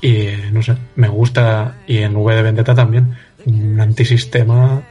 [0.00, 4.82] Y no sé, me gusta, y en V de Vendetta también, un antisistema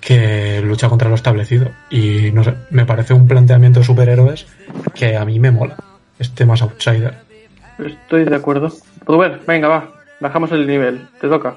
[0.00, 1.68] que lucha contra lo establecido.
[1.90, 4.46] Y no sé, me parece un planteamiento de superhéroes
[4.94, 5.76] que a mí me mola.
[6.18, 7.14] Este más outsider.
[7.78, 8.72] Estoy de acuerdo.
[9.06, 9.88] Robert, venga, va.
[10.20, 11.06] Bajamos el nivel.
[11.20, 11.54] Te toca.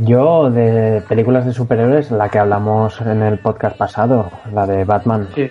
[0.00, 5.28] Yo de películas de superhéroes, la que hablamos en el podcast pasado, la de Batman,
[5.34, 5.50] Sí.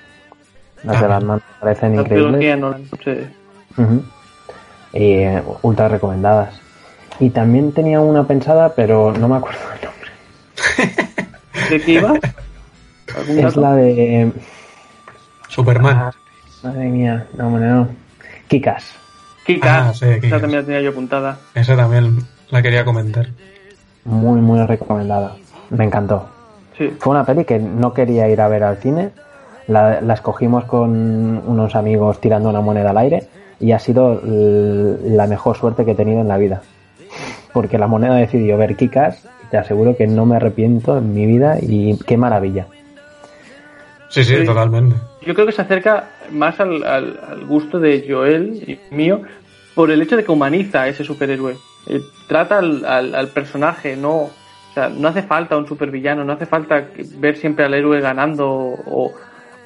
[0.84, 1.10] las de Ah.
[1.10, 2.78] Batman me parecen La increíbles.
[3.04, 3.12] Sí.
[4.93, 6.60] Y eh, ultra recomendadas.
[7.19, 10.12] Y también tenía una pensada, pero no me acuerdo el nombre.
[11.71, 12.13] ¿De qué iba?
[13.17, 13.62] ¿Algún Es dato?
[13.62, 14.31] la de.
[15.47, 15.95] Superman.
[15.97, 16.12] Ah,
[16.63, 17.88] madre mía, no, no, no.
[18.47, 18.84] Kikas.
[19.45, 19.63] Kick-Ass.
[19.65, 21.38] Ah, sí, Esa también la tenía yo apuntada.
[21.55, 23.27] Esa también la quería comentar.
[24.05, 25.36] Muy, muy recomendada.
[25.69, 26.29] Me encantó.
[26.77, 26.93] Sí.
[26.99, 29.10] Fue una peli que no quería ir a ver al cine.
[29.67, 33.23] La, la escogimos con unos amigos tirando una moneda al aire
[33.60, 36.62] y ha sido la mejor suerte que he tenido en la vida.
[37.53, 41.58] Porque la moneda decidió ver Kikas te aseguro que no me arrepiento en mi vida
[41.62, 42.66] y qué maravilla.
[44.10, 44.46] Sí, sí, Sí.
[44.46, 44.96] totalmente.
[45.26, 49.22] Yo creo que se acerca más al, al- al gusto de Joel y mío
[49.76, 51.56] por el hecho de que humaniza a ese superhéroe.
[51.88, 54.32] Eh, trata al, al- al personaje, no, o
[54.74, 56.88] sea, no hace falta un supervillano, no hace falta
[57.18, 59.12] ver siempre al héroe ganando o,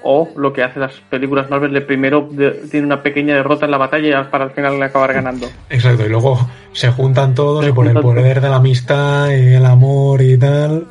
[0.07, 3.71] o lo que hace las películas Marvel de primero de- tiene una pequeña derrota en
[3.71, 5.47] la batalla y para al final acabar ganando.
[5.69, 6.37] Exacto, y luego
[6.73, 10.37] se juntan todos Se y por el poder de la amistad y el amor y
[10.37, 10.85] tal,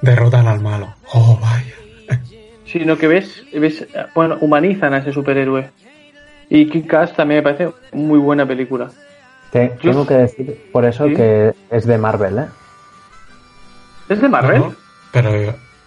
[0.00, 0.94] derrotan al malo.
[1.12, 1.74] Oh, vaya.
[2.64, 5.70] Sino que ves, ves, bueno, humanizan a ese superhéroe.
[6.48, 8.90] Y Kick-Ass también me parece muy buena película.
[9.50, 11.14] Te- tengo que decir por eso Sí.
[11.14, 12.46] que es de Marvel, ¿eh?
[14.08, 14.60] ¿Es de Marvel?
[14.60, 14.74] No,
[15.12, 15.30] Pero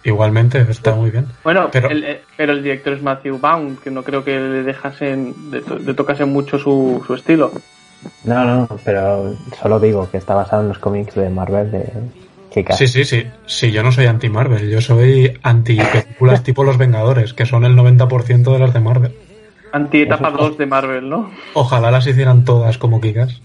[0.04, 1.26] igualmente está muy bien.
[1.44, 4.62] Bueno, Pero- el, eh, pero el director es Matthew Vaughn, que no creo que le
[4.62, 7.52] dejasen, le, to- le tocase mucho su, su estilo.
[8.24, 11.86] No, no, pero solo digo que está basado en los cómics de Marvel de
[12.50, 12.78] Kikas.
[12.78, 13.26] Sí, sí, sí.
[13.46, 18.52] Sí, yo no soy anti-Marvel, yo soy anti-películas tipo Los Vengadores, que son el 90%
[18.52, 19.14] de las de Marvel.
[19.72, 21.30] Anti-etapa Eso- 2 de Marvel, ¿no?
[21.54, 23.40] Ojalá las hicieran todas como Kikas.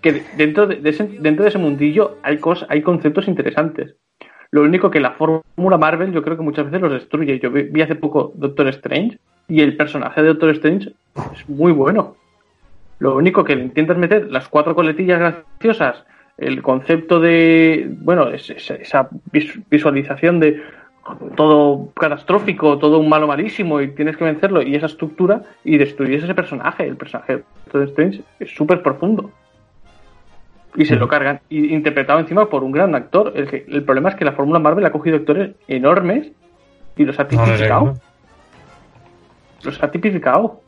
[0.00, 3.94] Que dentro de, de ese, dentro de ese mundillo hay, cosas, hay conceptos interesantes.
[4.52, 7.38] Lo único que la fórmula Marvel yo creo que muchas veces los destruye.
[7.40, 10.92] Yo vi, hace poco Doctor Strange y el personaje de Doctor Strange
[11.34, 12.16] es muy bueno.
[12.98, 16.04] Lo único que le intentas meter las cuatro coletillas graciosas,
[16.36, 20.62] el concepto de, bueno, es- es- esa vis- visualización de
[21.34, 26.22] todo catastrófico, todo un malo malísimo y tienes que vencerlo y esa estructura y destruyes
[26.22, 26.86] ese personaje.
[26.86, 29.30] El personaje de Doctor Strange es súper profundo.
[30.74, 31.40] Y se lo cargan.
[31.50, 33.32] Y interpretado encima por un gran actor.
[33.36, 36.28] El, que, el problema es que la fórmula Marvel ha cogido actores enormes
[36.96, 37.94] y los ha No tipificado.
[39.62, 40.60] los ha tipificado.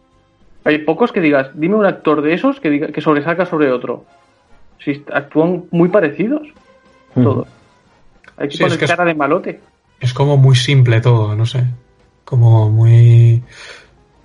[0.64, 4.04] Hay pocos que digas, dime un actor de esos que, diga, que sobresalga sobre otro.
[4.78, 6.42] Si actúan muy parecidos,
[7.14, 7.48] todos.
[8.36, 9.60] Hay que Sí, es poner es- cara de malote.
[10.00, 11.64] Es como muy simple todo, no sé.
[12.24, 13.42] Como muy.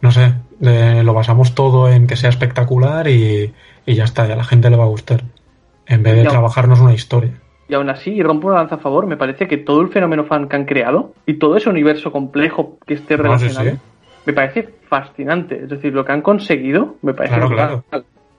[0.01, 0.33] No sé.
[0.61, 3.53] le- lo basamos todo en que sea espectacular y,
[3.85, 5.23] y ya está, ya a la gente le va a gustar.
[5.89, 7.31] En vez de trabajarnos una historia.
[7.67, 10.23] Y aún así, y rompo una lanza a favor, me parece que todo el fenómeno
[10.25, 13.77] fan que han creado y todo ese universo complejo que esté No, sí, relacionado, sí.
[14.25, 15.63] me parece fascinante.
[15.63, 17.83] Es decir, lo que han conseguido me parece Claro.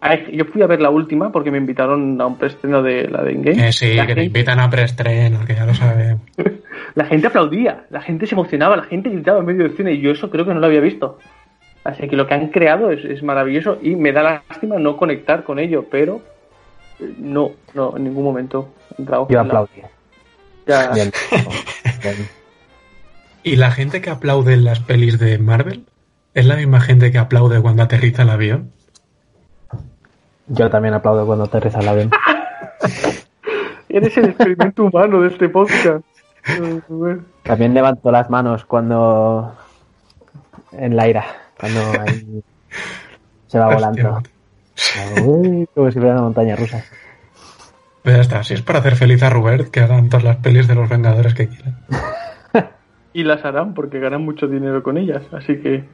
[0.03, 3.23] Ay, Yo fui a ver la última porque me invitaron a un preestreno de la
[3.23, 3.57] de Ingame.
[3.57, 6.23] Que sí, la, que te gente, invitan a preestreno, que ya lo sabemos.
[6.95, 10.01] la gente aplaudía, la gente se emocionaba, la gente gritaba en medio del cine y
[10.01, 11.19] yo eso creo que no lo había visto.
[11.85, 15.45] Así que lo que han creado es, es maravilloso y me da lástima no conectar
[15.45, 16.21] con ello, pero eh,
[17.19, 19.27] no, no, en ningún momento entrado.
[19.29, 19.83] Yo la- aplaudí.
[20.67, 21.11] Ya- Bien.
[22.03, 22.17] Bien.
[23.43, 25.87] ¿Y la gente que aplaude en las pelis de Marvel?
[26.35, 28.71] ¿Es la misma gente que aplaude cuando aterriza el avión?
[30.49, 32.11] Yo también aplaudo cuando aterriza el avión.
[33.89, 36.05] Eres el experimento humano de este podcast.
[37.43, 39.55] También levanto las manos cuando.
[40.73, 41.25] en la ira.
[41.59, 42.43] Cuando ahí
[43.49, 44.23] se va volando.
[45.25, 46.85] Uy, como si fuera una montaña rusa.
[48.03, 50.67] Pues ya está, si es para hacer feliz a Robert, que hagan todas las pelis
[50.69, 51.79] de los Vengadores que quieran.
[53.13, 55.85] Y las harán porque ganan mucho dinero con ellas, así que...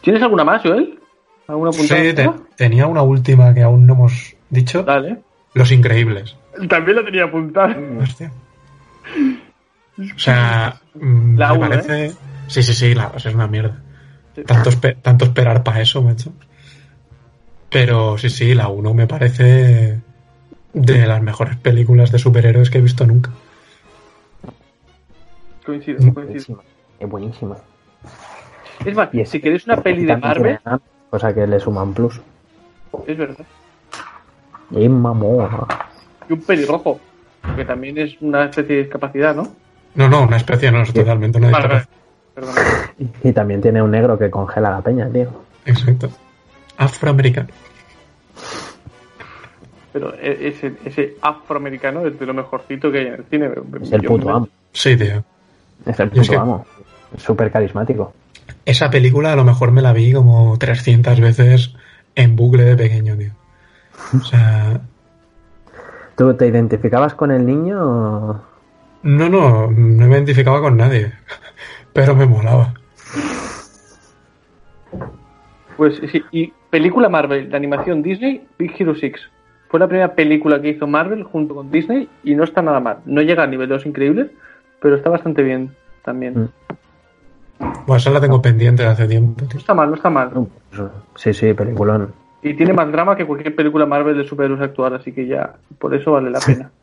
[0.00, 0.98] ¿Tienes alguna más, Joel?
[1.46, 2.00] ¿Alguna puntada?
[2.02, 4.82] Sí, te- tenía una última que aún no hemos dicho.
[4.84, 5.18] Dale.
[5.52, 6.34] Los Increíbles.
[6.66, 7.76] También la tenía apuntada.
[8.00, 8.32] Hostia.
[9.98, 12.12] O sea, mm, La me parece...
[12.46, 13.76] Sí, sí, sí, la, o sea, es una mierda.
[14.34, 14.42] Sí.
[14.44, 16.32] Tanto, espe- tanto esperar para eso, macho.
[17.70, 20.00] Pero sí, sí, la 1 me parece
[20.72, 23.30] de las mejores películas de superhéroes que he visto nunca.
[25.64, 26.10] Coincido, Mm.
[26.10, 26.24] coincido.
[26.24, 26.58] Buenísima.
[26.98, 27.56] Es buenísima.
[28.84, 30.80] Es más, Y es- si queréis una peli de Marvel, tiene a-
[31.10, 32.20] Cosa que le suma un plus.
[33.06, 33.44] es verdad.
[34.70, 35.66] Y mamona.
[36.28, 37.00] Y un pelirrojo,
[37.56, 39.48] que también es una especie de discapacidad, ¿no?
[39.96, 41.86] No, no, una especie no es totalmente una Vale, vale.
[42.36, 42.90] discapacidad.
[43.24, 45.30] Y también tiene un negro que congela la peña, tío.
[45.66, 46.10] Exacto.
[46.80, 47.48] Afroamericano.
[49.92, 53.50] Pero e- ese, ese afroamericano es de lo mejorcito que hay en el cine.
[53.82, 54.48] Es el puto amo.
[54.72, 55.22] Sí, tío.
[55.84, 56.66] Es el es puto que- amo.
[57.18, 58.14] Súper carismático.
[58.64, 61.74] Esa película a lo mejor me la vi como 300 veces
[62.14, 63.32] en bucle de pequeño, tío.
[64.18, 64.80] O sea,
[66.16, 67.78] ¿Tú te identificabas con el niño?
[67.82, 68.42] o-
[69.02, 71.12] no, no, no me identificaba con nadie.
[71.92, 72.72] Pero me molaba.
[75.76, 79.14] Pues sí, y película Marvel de animación Disney, Big Hero 6.
[79.68, 82.98] Fue la primera película que hizo Marvel junto con Disney y no está nada mal.
[83.04, 84.28] No llega a nivel de los increíbles,
[84.80, 85.70] pero está bastante bien
[86.04, 86.34] también.
[86.34, 86.48] Mm.
[87.60, 89.60] No Bueno, esa la tengo pendiente de hace tiempo, tío.
[89.60, 90.30] está mal, no está mal.
[91.16, 92.12] Sí, sí, peliculón.
[92.42, 95.94] Y tiene más drama que cualquier película Marvel de superhéroes actual, así que ya por
[95.94, 96.70] eso vale la pena.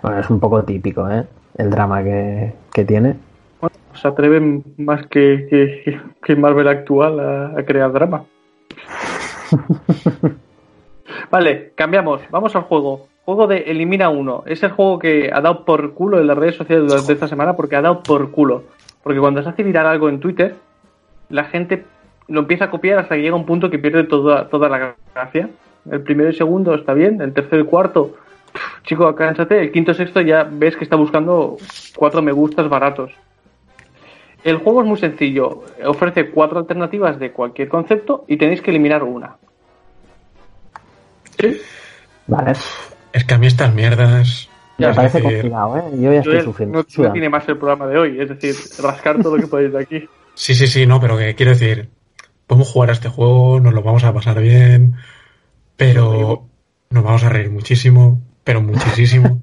[0.00, 1.24] Bueno, es un poco típico, ¿eh?
[1.56, 3.16] El drama que, que tiene.
[3.60, 8.24] Bueno, se atreven más que, que, que Marvel actual a, a crear drama.
[11.30, 12.22] vale, cambiamos.
[12.30, 13.08] Vamos al juego.
[13.24, 14.42] Juego de Elimina uno.
[14.46, 17.54] Es el juego que ha dado por culo en las redes sociales durante esta semana
[17.56, 18.64] porque ha dado por culo.
[19.02, 20.54] Porque cuando se hace viral algo en Twitter,
[21.28, 21.84] la gente
[22.26, 25.50] lo empieza a copiar hasta que llega un punto que pierde toda, toda la gracia.
[25.90, 28.16] El primero y segundo está bien, el tercero y cuarto,
[28.52, 29.60] pff, chico, cánsate.
[29.60, 31.56] El quinto y sexto ya ves que está buscando
[31.96, 33.12] cuatro me gustas baratos.
[34.44, 35.64] El juego es muy sencillo.
[35.84, 39.36] Ofrece cuatro alternativas de cualquier concepto y tenéis que eliminar una.
[41.38, 41.60] ¿Sí?
[42.26, 42.52] Vale.
[43.12, 44.48] Es que a mí estas mierdas.
[44.78, 45.82] Ya, Me parece decir, complicado, ¿eh?
[46.00, 46.78] Yo ya estoy Joel, sufriendo.
[46.78, 47.12] no, no sudando.
[47.12, 50.08] tiene más el programa de hoy, es decir, rascar todo lo que podéis de aquí.
[50.34, 51.88] Sí, sí, sí, no, pero que quiero decir,
[52.46, 54.94] podemos jugar a este juego, nos lo vamos a pasar bien,
[55.76, 56.46] pero
[56.90, 59.42] nos vamos a reír muchísimo, pero muchísimo.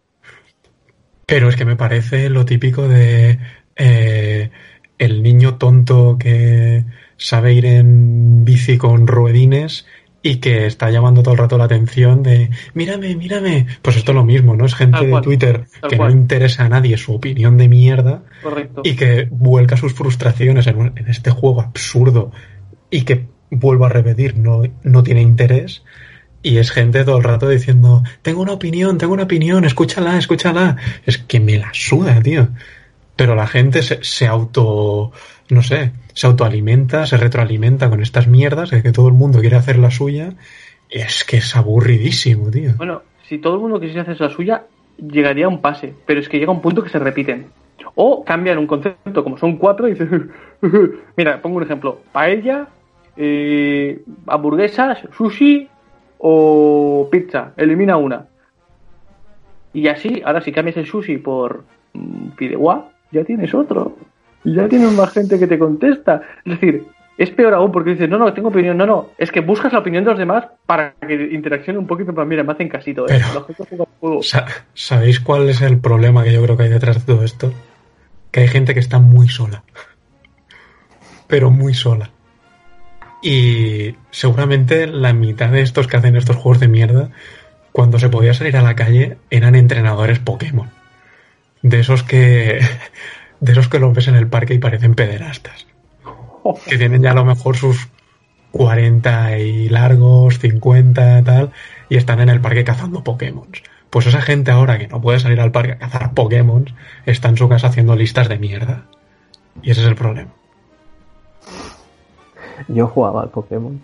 [1.26, 3.40] pero es que me parece lo típico de
[3.76, 4.52] eh,
[5.00, 6.86] el niño tonto que
[7.18, 9.86] sabe ir en bici con ruedines
[10.22, 13.68] y que está llamando todo el rato la atención de mírame, mírame.
[13.82, 14.66] Pues esto es lo mismo, ¿no?
[14.66, 16.14] Es gente Tal de cual, Twitter tal que cual.
[16.16, 18.82] no interesa a nadie su opinión de mierda Correcto.
[18.84, 22.32] y que vuelca sus frustraciones en, un- en este juego absurdo
[22.90, 25.84] y que vuelvo a repetir, no, no tiene interés.
[26.42, 30.78] Y es gente todo el rato diciendo, tengo una opinión, tengo una opinión, escúchala, escúchala.
[31.06, 32.50] Es que me la suda, tío.
[33.16, 35.12] Pero la gente se, se auto,
[35.50, 39.56] no sé, se autoalimenta, se retroalimenta con estas mierdas de que todo el mundo quiere
[39.56, 40.34] hacer la suya.
[40.90, 42.72] Es que es aburridísimo, tío.
[42.78, 44.64] Bueno, si todo el mundo quisiera hacer la suya,
[44.98, 47.48] llegaría a un pase, pero es que llega un punto que se repiten.
[47.96, 50.32] O cambian un concepto, como son cuatro, y dicen,
[51.18, 52.68] mira, pongo un ejemplo, paella,
[53.18, 55.68] eh, hamburguesas, sushi
[56.18, 58.28] o pizza, elimina una.
[59.74, 63.98] Y así, ahora si cambias el sushi por mm, fideuá, ya tienes otro.
[64.44, 66.22] Ya tienes más gente que te contesta.
[66.46, 66.86] Es decir,
[67.18, 68.78] es peor aún porque dices, no, no, tengo opinión.
[68.78, 72.14] No, no, es que buscas la opinión de los demás para que interaccione un poquito.
[72.14, 73.22] Pero mira, me hacen casito, ¿eh?
[73.68, 74.22] Pero- juego.
[74.74, 77.54] ¿Sabéis cuál es el problema que yo creo que hay detrás de todo esto?
[78.32, 79.64] Que hay gente que está muy sola.
[81.28, 82.12] Pero muy sola.
[83.24, 87.10] Y seguramente la mitad de estos que hacen estos juegos de mierda,
[87.72, 90.70] cuando se podía salir a la calle, eran entrenadores Pokémon.
[91.66, 92.60] De esos que.
[93.40, 95.66] De esos que los ves en el parque y parecen pederastas.
[96.68, 97.90] Que tienen ya a lo mejor sus
[98.52, 101.52] 40 y largos, 50 tal,
[101.90, 103.48] y están en el parque cazando Pokémon.
[103.90, 106.66] Pues esa gente ahora que no puede salir al parque a cazar Pokémon,
[107.08, 108.86] está en su casa haciendo listas de mierda.
[109.64, 110.30] Y ese es el problema.
[112.68, 113.82] Yo jugaba al Pokémon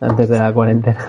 [0.00, 1.08] antes de la cuarentena.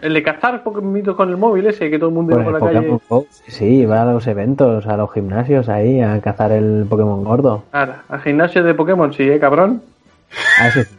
[0.00, 2.58] El de cazar Pokémon con el móvil ese que todo el mundo Con iba el
[2.58, 3.08] por la Pokémon calle.
[3.08, 3.26] Go.
[3.48, 7.64] Sí, iba a los eventos, a los gimnasios ahí, a cazar el Pokémon gordo.
[7.72, 9.82] Ahora, al gimnasio de Pokémon, sí, ¿eh, cabrón?
[10.60, 10.96] Ah, eso sí.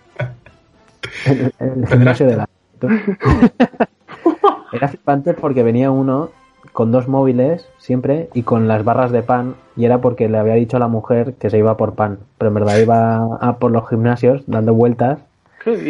[1.25, 2.49] El, el gimnasio de la.
[4.71, 6.29] Era flipante porque venía uno
[6.71, 10.53] con dos móviles siempre y con las barras de pan y era porque le había
[10.53, 13.71] dicho a la mujer que se iba por pan, pero en verdad iba a por
[13.71, 15.19] los gimnasios dando vueltas.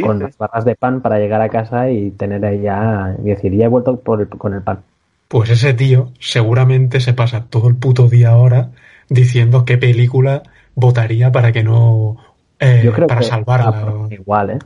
[0.01, 3.53] Con las barras de pan para llegar a casa y tener ahí ya y decir,
[3.55, 4.79] ya he vuelto por el- con el pan.
[5.27, 8.69] Pues ese tío seguramente se pasa todo el puto día ahora
[9.10, 10.41] diciendo qué película
[10.75, 12.17] votaría para que no.
[12.60, 13.79] eh, Yo creo para que salvarla.
[13.88, 14.60] ah, o- igual, ¿eh?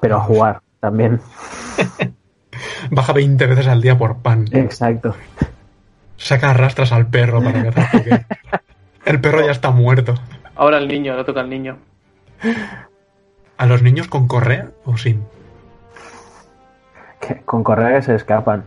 [0.00, 1.20] Pero a jugar también.
[2.90, 4.46] Baja 20 veces al día por pan.
[4.52, 5.14] Exacto.
[6.16, 8.26] Saca arrastras al perro para cazar.
[9.04, 10.14] El perro ya está muerto.
[10.56, 11.76] Ahora el niño, ahora toca al niño.
[13.56, 15.22] ¿A los niños con correa o sin?
[17.20, 18.64] Que con correa que se escapan.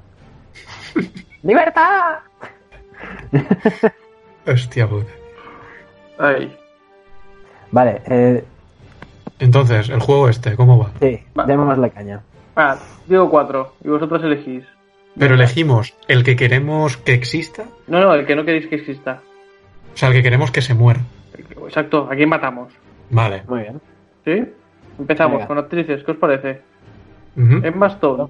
[1.44, 2.16] ¡Libertad!
[4.48, 5.12] Hostia puta.
[6.20, 6.58] Ay,
[7.72, 8.44] Vale, eh,
[9.40, 10.92] Entonces, el juego este, ¿cómo va?
[11.02, 11.46] sí, Va.
[11.46, 12.22] démosle caña.
[12.56, 14.64] ah, digo cuatro, y vosotros elegís.
[15.20, 19.22] Pero elegimos el que queremos que exista, No, no, el que no queréis que exista.
[19.94, 21.02] o sea, el que queremos que se muera.
[21.66, 22.72] Exacto, ¿a quién matamos?
[23.10, 23.44] Vale.
[23.48, 23.82] Muy bien.
[24.26, 24.54] ¿Sí?
[25.00, 25.48] Empezamos Venga.
[25.48, 26.62] con actrices, ¿qué os parece?
[27.36, 27.60] Ujú.
[27.64, 28.26] Emma Stone.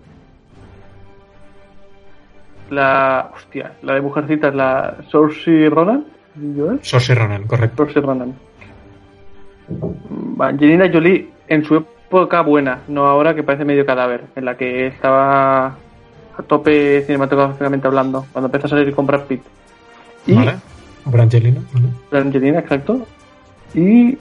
[2.69, 3.31] La.
[3.33, 6.05] Hostia, la de mujercitas, la Saoirse Ronan.
[6.81, 7.77] Saoirse Ronan, correcto.
[7.77, 8.33] Saoirse Ronan.
[9.69, 14.57] Mm, Angelina Jolie en su época buena, no ahora que parece medio cadáver, en la
[14.57, 19.41] que estaba a tope cinematográficamente hablando, cuando empezó a salir con Brad Pitt.
[20.25, 20.55] Y Vale.
[21.05, 21.61] Brangelina.
[22.11, 22.25] Vale.
[22.25, 23.07] Angelina, exacto.
[23.73, 24.17] Y.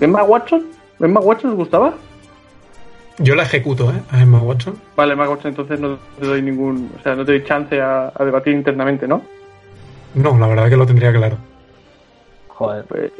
[0.00, 0.64] Emma Watson.
[1.00, 1.94] ¿Emma Watson os gustaba?
[3.18, 4.00] Yo la ejecuto, ¿eh?
[4.10, 4.76] A Emma Watson.
[4.96, 6.90] Vale, Emma Watson, entonces no te doy ningún.
[6.98, 9.22] O sea, no te doy chance a, a debatir internamente, ¿no?
[10.14, 11.36] No, la verdad que lo tendría claro.
[12.48, 12.84] Joder.
[12.84, 13.10] Pues.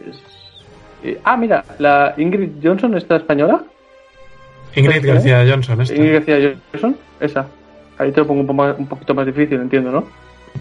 [1.04, 3.62] eh, ah, mira, la Ingrid Johnson, esta española.
[4.74, 5.04] Ingrid.
[5.06, 5.94] García Johnson, esta.
[5.94, 7.46] Ingrid García Johnson, esa.
[7.98, 10.00] Ahí te lo pongo un, po más- un poquito más difícil, entiendo, ¿no?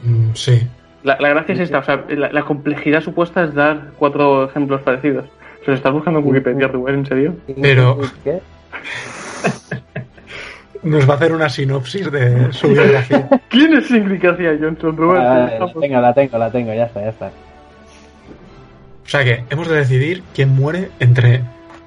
[0.04, 0.68] Mm, sí.
[1.04, 4.82] La, la gracia es esta, o sea, la, la complejidad supuesta es dar cuatro ejemplos
[4.82, 5.26] parecidos.
[5.68, 7.36] ¿Se lo estás buscando en Wikipedia, Rubén, en serio?
[7.62, 8.40] Pero- ¿Qué?
[10.84, 13.28] Nos va a hacer una sinopsis de su biografía.
[13.50, 15.22] ¿Quién es Ingrid García Johnson, Rubén?
[15.22, 17.26] Ah, la tengo, la tengo, la tengo, ya está, ya está.
[17.28, 21.42] O sea que hemos de decidir quién muere entre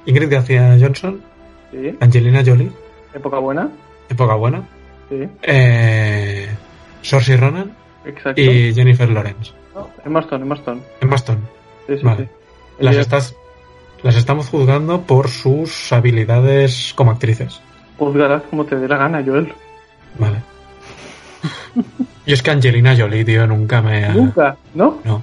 [0.05, 1.23] Ingrid García Johnson,
[1.71, 2.71] Sí, Angelina Jolie,
[3.15, 3.71] época buena.
[4.11, 4.63] época buena,
[5.09, 6.49] Sí, eh,
[7.01, 7.73] Saoirse Ronan
[8.05, 8.39] exacto.
[8.43, 9.53] y Jennifer Lawrence.
[10.05, 10.83] Emma Stone, Emma Stone.
[11.01, 11.41] Emma Stone.
[11.87, 12.25] Sí, sí, Vale.
[12.27, 12.31] sí.
[12.81, 13.35] Las, Ella- estás,
[14.03, 17.61] las estamos juzgando por sus habilidades como actrices.
[17.99, 19.53] Juzgarás como te dé la gana, Joel.
[20.19, 20.39] Vale.
[22.27, 24.13] Y es que Angelina Jolie, tío, nunca me ha...
[24.13, 25.01] Nunca, ¿no?
[25.05, 25.23] No.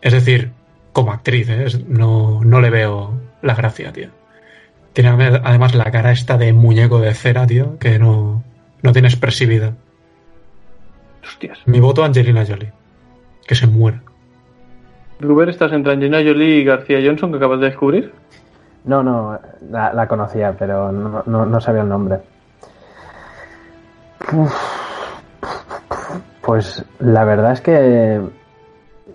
[0.00, 0.50] Es decir,
[0.92, 1.66] como actriz, ¿eh?
[1.86, 4.08] No, no le veo la gracia, tío.
[4.94, 8.42] Tiene ade- además la cara esta de muñeco de cera, tío, que no,
[8.82, 9.74] no tiene expresividad.
[11.22, 11.58] Hostias.
[11.66, 12.72] Mi voto Angelina Jolie.
[13.46, 14.02] Que se muera.
[15.20, 18.12] Ruber, estás entre Angelina Jolie y García Johnson, que acabas de descubrir.
[18.84, 19.38] No, no,
[19.70, 22.18] la, la conocía, pero no, no- no sabía el nombre.
[24.32, 24.54] Uf.
[26.42, 28.20] Pues la verdad es que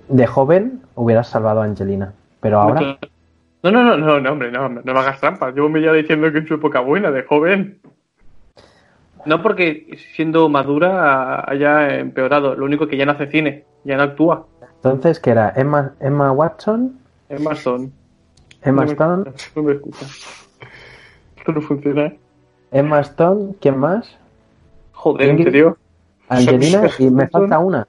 [0.09, 2.97] de joven hubieras salvado a Angelina, pero ahora
[3.63, 5.55] No, no, no, no, no, hombre, no, no me hagas trampas.
[5.55, 7.79] Llevo media diciendo que en su época buena, de joven.
[9.25, 14.03] No porque siendo madura haya empeorado, lo único que ya no hace cine, ya no
[14.03, 14.45] actúa.
[14.83, 16.99] Entonces que era Emma, Emma Watson,
[17.39, 17.89] más Stone.
[18.61, 20.05] Emma no me Stone, No me escucha.
[21.37, 22.13] Esto no funciona.
[22.71, 24.17] Emma Stone, ¿quién más?
[24.93, 25.77] Joder, ¿en serio?
[26.29, 27.87] Angelina y me falta una.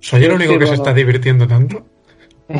[0.00, 1.84] ¿Soy el único sí, que se está divirtiendo tanto?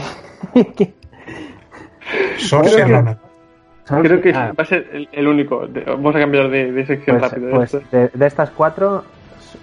[2.38, 3.18] Saoirse Creo que- Ronan.
[4.02, 5.64] Creo que Ah, va a ser el, el único.
[5.86, 7.50] Vamos a cambiar de, de sección pues, rápido.
[7.52, 9.04] pues de, de estas cuatro,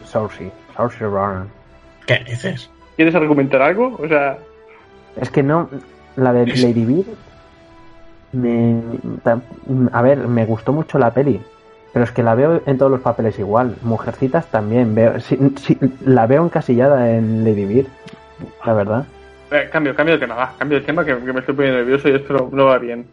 [0.06, 1.50] Saoirse, Saoirse Ronan.
[2.08, 2.70] ¿Qué dices?
[2.96, 3.98] ¿Quieres argumentar algo?
[4.02, 4.38] O sea,
[5.20, 5.70] Es que no,
[6.16, 7.06] la de Lady Bird,
[8.32, 8.82] me,
[9.92, 11.40] a ver, me gustó mucho la peli,
[11.92, 13.76] pero es que la veo en todos los papeles igual.
[13.84, 15.38] Mujercitas también, veo, sí,
[16.06, 17.88] la veo encasillada en Lady Bird,
[18.66, 19.06] la verdad.
[19.52, 22.10] eh, cambio, cambio de tema, va, cambio de tema que, que me estoy poniendo nervioso
[22.10, 23.06] y esto no, va bien.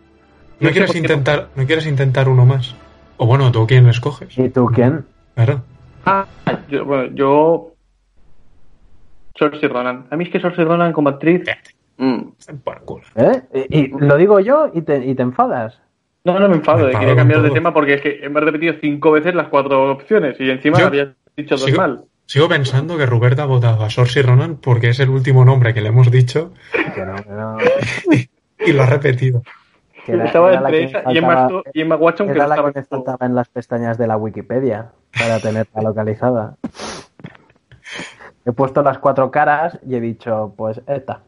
[0.59, 2.75] ¿No quieres intentar, no quieres intentar uno más?
[3.19, 4.37] O bueno, ¿tú quién escoges?
[4.39, 5.05] ¿Y tú quién?
[5.35, 5.63] Claro.
[6.07, 6.27] Ah,
[6.71, 7.67] yo, bueno, yo.
[9.41, 10.07] Saoirse Ronan.
[10.11, 11.43] A mí es que Saoirse Ronan como actriz.
[11.97, 13.03] mm, Están por culo.
[13.17, 13.43] ¿Eh?
[13.71, 15.81] Y, y lo digo yo y te, y te enfadas.
[16.23, 18.43] No, no me enfado, Me eh, enfado quería cambiar de tema porque es que hemos
[18.45, 22.05] repetido cinco veces las cuatro opciones y encima Yo- habías dicho dos sigo- mal.
[22.27, 25.81] Sigo pensando que Roberta ha votado a Saoirse Ronan porque es el último nombre que
[25.81, 26.53] le hemos dicho
[26.95, 27.57] Que no, que no,
[28.67, 29.43] y lo ha repetido.
[30.07, 32.33] que era- estaba era la entre que esa me y Emma, y Emma Watson que
[32.35, 35.83] Era no la estaba que me faltaba en las pestañas de la Wikipedia para tenerla
[35.83, 36.57] localizada.
[38.51, 41.21] He puesto las cuatro caras y he dicho, pues esta.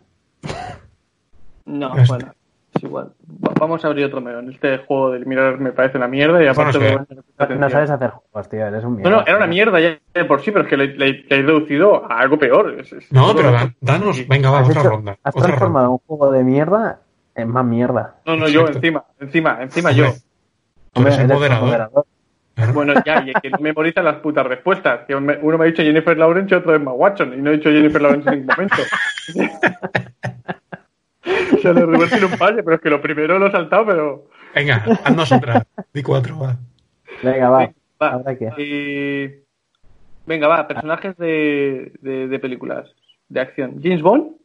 [1.65, 2.09] No, Este.
[2.09, 2.33] bueno,
[2.75, 3.13] es igual.
[3.45, 4.51] Va- vamos a abrir otro melón.
[4.51, 7.07] Este juego del mirar me parece una mierda y aparte Bueno,
[7.39, 9.11] es No sabes hacer juegos, tío, eres un No, mierda.
[9.19, 11.43] no, era una mierda ya de por sí, pero es que le, le- le he
[11.43, 12.75] reducido a algo peor.
[12.81, 15.17] Es- es- No, pero danos, venga, va, otra hecho- ronda.
[15.23, 16.01] has Otra transformado ronda.
[16.03, 16.99] un juego de mierda
[17.37, 18.17] en más mierda.
[18.27, 20.13] No, no, yo encima, encima, encima Hombre, yo.
[20.93, 21.65] Tú eres el eres moderador.
[21.67, 22.07] moderador.
[22.75, 25.07] Bueno, ya, y es que no memoriza las putas respuestas.
[25.07, 27.35] Que uno me ha dicho Jennifer Lawrence y otro Emma Watson.
[27.35, 28.83] Y no he dicho Jennifer Lawrence en ningún momento.
[31.55, 33.87] o sea, lo revertí en un palle, pero es que lo primero lo he saltado,
[33.87, 34.29] pero.
[34.55, 35.67] Venga, haznos otra.
[35.93, 36.57] Di cuatro, va.
[37.23, 37.59] Venga, va.
[37.59, 38.09] Venga, va.
[38.09, 38.51] ¿Ahora qué?
[38.59, 39.43] Eh,
[40.27, 42.95] Venga, va, personajes de, de, de películas
[43.29, 43.81] de acción.
[43.83, 44.37] James Bond,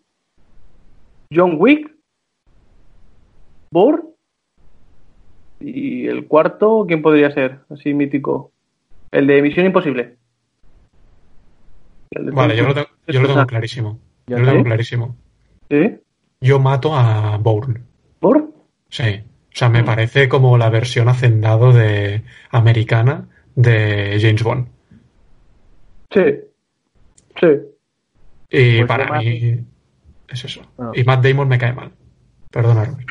[1.32, 1.92] John Wick,
[3.72, 4.04] Bourne
[5.60, 7.60] y el cuarto, ¿quién podría ser?
[7.70, 8.52] Así mítico.
[9.12, 10.16] El de Misión Imposible.
[12.12, 14.00] De Vale, yo lo tengo, yo lo tengo clarísimo.
[14.28, 15.16] Yo lo tengo clarísimo.
[15.70, 15.98] ¿Sí?
[16.42, 17.82] Yo mato a Bourne.
[18.22, 18.48] ¿Bourne?
[18.90, 19.24] Sí.
[19.24, 19.86] O sea, me Mm.
[19.86, 24.68] parece como la versión hacendado de americana de James Bond.
[26.14, 26.22] Sí.
[27.40, 27.48] Sí.
[28.50, 29.60] Y Pues para mí
[30.30, 30.62] es eso.
[30.78, 30.92] Ah.
[30.94, 31.92] Y Matt Damon me cae mal.
[32.52, 33.08] Perdona, Robert.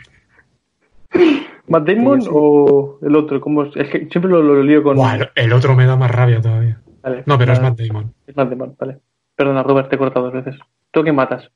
[1.68, 3.40] ¿Matt Damon Sí, o el otro?
[3.40, 3.76] ¿Cómo es?
[3.76, 4.96] es que siempre lo, lo lío con.
[4.96, 6.80] Buah, el, el otro me da más rabia todavía.
[7.02, 7.60] Vale, No, pero es.
[7.60, 8.12] Matt Damon.
[8.26, 8.98] Es Matt Damon, vale.
[9.34, 10.60] Perdona, Robert, te he cortado dos veces.
[10.90, 11.50] ¿Tú qué matas?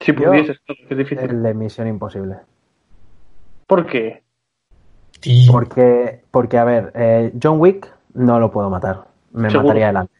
[0.00, 0.58] Si Yo- pudieses,
[0.88, 1.18] es difícil.
[1.30, 2.36] El de Misión Imposible.
[3.66, 4.22] ¿Por qué?
[5.50, 9.04] Porque, porque a ver, eh, John Wick no lo puedo matar.
[9.32, 9.68] Me Seguro.
[9.68, 10.16] mataría él antes.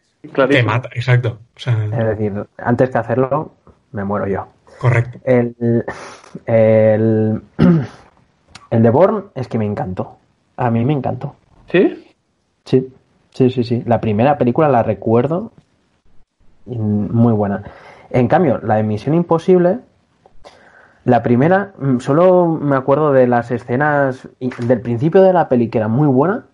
[0.48, 1.38] Te mata, exacto.
[1.54, 3.52] O sea, Es decir, antes que hacerlo,
[3.92, 4.46] me muero yo.
[4.80, 5.18] correcto.
[5.24, 5.84] El,
[6.46, 7.42] el,
[8.74, 10.16] el de Bourne es que me encantó.
[10.56, 11.34] A mí me encantó.
[11.70, 12.04] ¿Sí?
[12.64, 12.92] Sí,
[13.30, 13.82] sí, sí, sí.
[13.86, 15.52] La primera película la recuerdo
[16.66, 17.62] muy buena.
[18.10, 19.80] En cambio, la de Misión Imposible,
[21.04, 25.78] la primera, mm, solo me acuerdo de las escenas del principio de la peli que
[25.78, 26.44] era muy buena.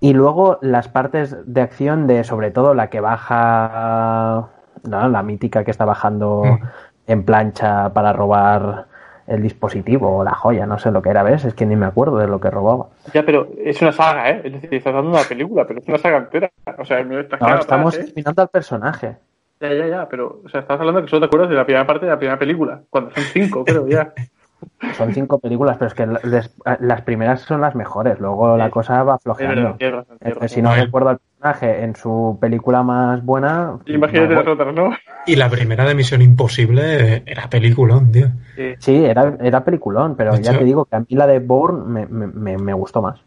[0.00, 4.48] Y luego las partes de acción de, sobre todo, la que baja,
[4.84, 5.08] ¿no?
[5.08, 6.62] la mítica que está bajando Mm.
[7.08, 8.86] en plancha para robar
[9.26, 11.44] el dispositivo o la joya, no sé lo que era, ¿ves?
[11.44, 12.86] Es que ni me acuerdo de lo que robaba.
[13.12, 14.40] Ya, pero es una saga, ¿eh?
[14.44, 16.50] Es decir, estás dando una película, pero es una saga entera.
[16.78, 18.04] O sea, me estás No, estamos ¿eh?
[18.04, 19.16] terminando al personaje.
[19.60, 21.86] Ya, ya, ya, pero, o sea, estás hablando que solo te acuerdas de la primera
[21.86, 24.12] parte de la primera película, cuando son cinco, creo, ya.
[24.96, 26.50] Son cinco películas, pero es que les-
[26.80, 28.18] las primeras son las mejores.
[28.20, 29.76] Luego la cosa va flojeando.
[30.48, 33.78] si no recuerdo al personaje en su película más buena.
[33.86, 34.90] Imagínate más las otras, ¿no?
[35.26, 38.28] Y la primera de Misión Imposible era peliculón, tío.
[38.56, 38.74] Sí.
[38.78, 41.38] Sí, era, era peliculón, pero De ya hecho- te digo que a mí la de
[41.40, 43.20] Bourne me, me, me- me gustó más.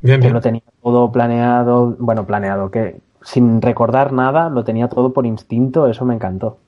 [0.00, 5.12] Bien, Que lo tenía todo planeado, bueno, planeado, que sin recordar nada, lo tenía todo
[5.14, 6.58] por instinto, eso me encantó.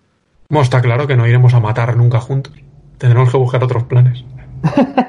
[0.49, 2.55] Bueno, está claro que no iremos a matar nunca juntos.
[2.99, 4.25] Tendremos que buscar otros planes.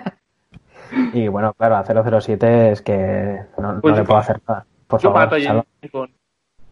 [1.14, 4.66] Y bueno, claro, a 007 es que no, no Pues le puedo hacer nada.
[4.88, 6.14] Por Yo favor, mato a salva- James Bond.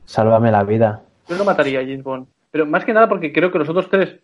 [0.05, 1.01] sálvame la vida.
[1.27, 2.27] Yo no mataría a James Bond.
[2.51, 4.19] Pero más que nada porque creo que los otros tres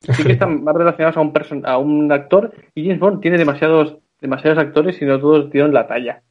[0.00, 3.38] sí que están más relacionados a un, person- a un actor y James Bond tiene
[3.38, 6.22] demasiados, demasiados actores y no todos dieron la talla.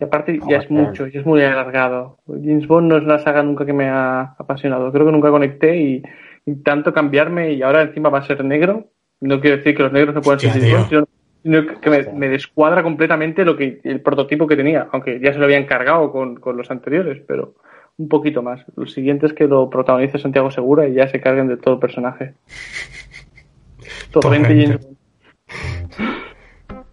[0.00, 2.16] Y aparte ya es mucho, ya es muy alargado.
[2.26, 4.90] James Bond no es una saga nunca que me ha apasionado.
[4.90, 6.02] Creo que nunca conecté y,
[6.46, 8.86] y tanto cambiarme y ahora encima va a ser negro.
[9.20, 11.08] No quiero decir que los negros no puedan ser James Bond, sino
[11.42, 15.44] que me, me descuadra completamente lo que el prototipo que tenía, aunque ya se lo
[15.46, 17.54] habían cargado con, con los anteriores, pero
[17.98, 18.64] un poquito más.
[18.76, 21.80] Lo siguiente es que lo protagonice Santiago Segura y ya se carguen de todo el
[21.80, 22.34] personaje.
[24.10, 24.88] Torrente y Torrente.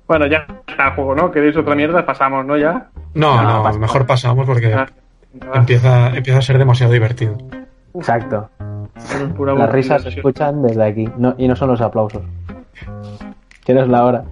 [0.08, 1.32] Bueno, ya está el juego, ¿no?
[1.32, 2.06] ¿Queréis otra mierda?
[2.06, 2.58] Pasamos, ¿no?
[2.58, 2.90] Ya.
[3.14, 4.88] No, No, mejor pasamos porque Ah,
[5.60, 7.38] empieza, empieza a ser demasiado divertido.
[7.94, 8.50] Exacto.
[9.40, 12.24] Las risas se escuchan desde aquí no, y no son los aplausos.
[13.64, 14.24] Tienes la hora.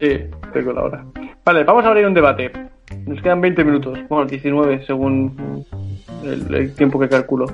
[0.00, 0.18] Sí,
[0.52, 1.04] tengo la hora.
[1.44, 2.50] Vale, vamos a abrir un debate.
[3.06, 3.98] Nos quedan 20 minutos.
[4.08, 5.64] Bueno, 19 según
[6.24, 7.46] el, el tiempo que calculo.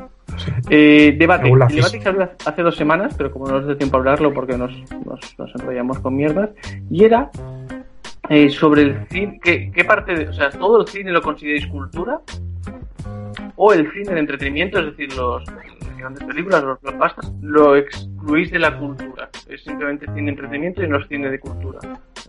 [0.68, 1.48] Eh, debate.
[1.48, 4.32] El debate que salió hace dos semanas, pero como no nos dio tiempo a hablarlo
[4.32, 4.72] porque nos,
[5.04, 6.50] nos, nos enrollamos con mierdas,
[6.90, 7.30] y era
[8.28, 9.40] eh, sobre el cine.
[9.42, 10.28] ¿qué, ¿Qué parte de.?
[10.28, 12.20] O sea, ¿todo el cine lo consideráis cultura?
[13.56, 18.58] ¿O el cine de entretenimiento, es decir, las grandes películas, los blockbusters, lo excluís de
[18.58, 19.30] la cultura?
[19.48, 21.78] Es simplemente cine de entretenimiento y no es cine de cultura.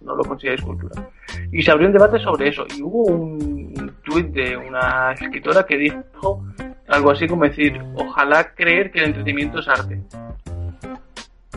[0.02, 1.10] No lo consideráis cultura.
[1.52, 2.66] Y se abrió un debate sobre eso.
[2.78, 6.46] Y hubo un tuit de una escritora que dijo
[6.88, 10.02] algo así como decir, ojalá creer que el entretenimiento es arte.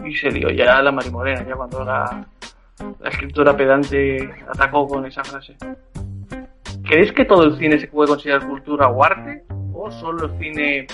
[0.05, 2.27] Y se dio ya la marimorena, ya cuando la,
[2.99, 5.57] la escritora pedante atacó con esa frase.
[6.83, 9.45] ¿Creéis que todo el cine se puede considerar cultura o arte?
[9.83, 10.87] ¿O solo cine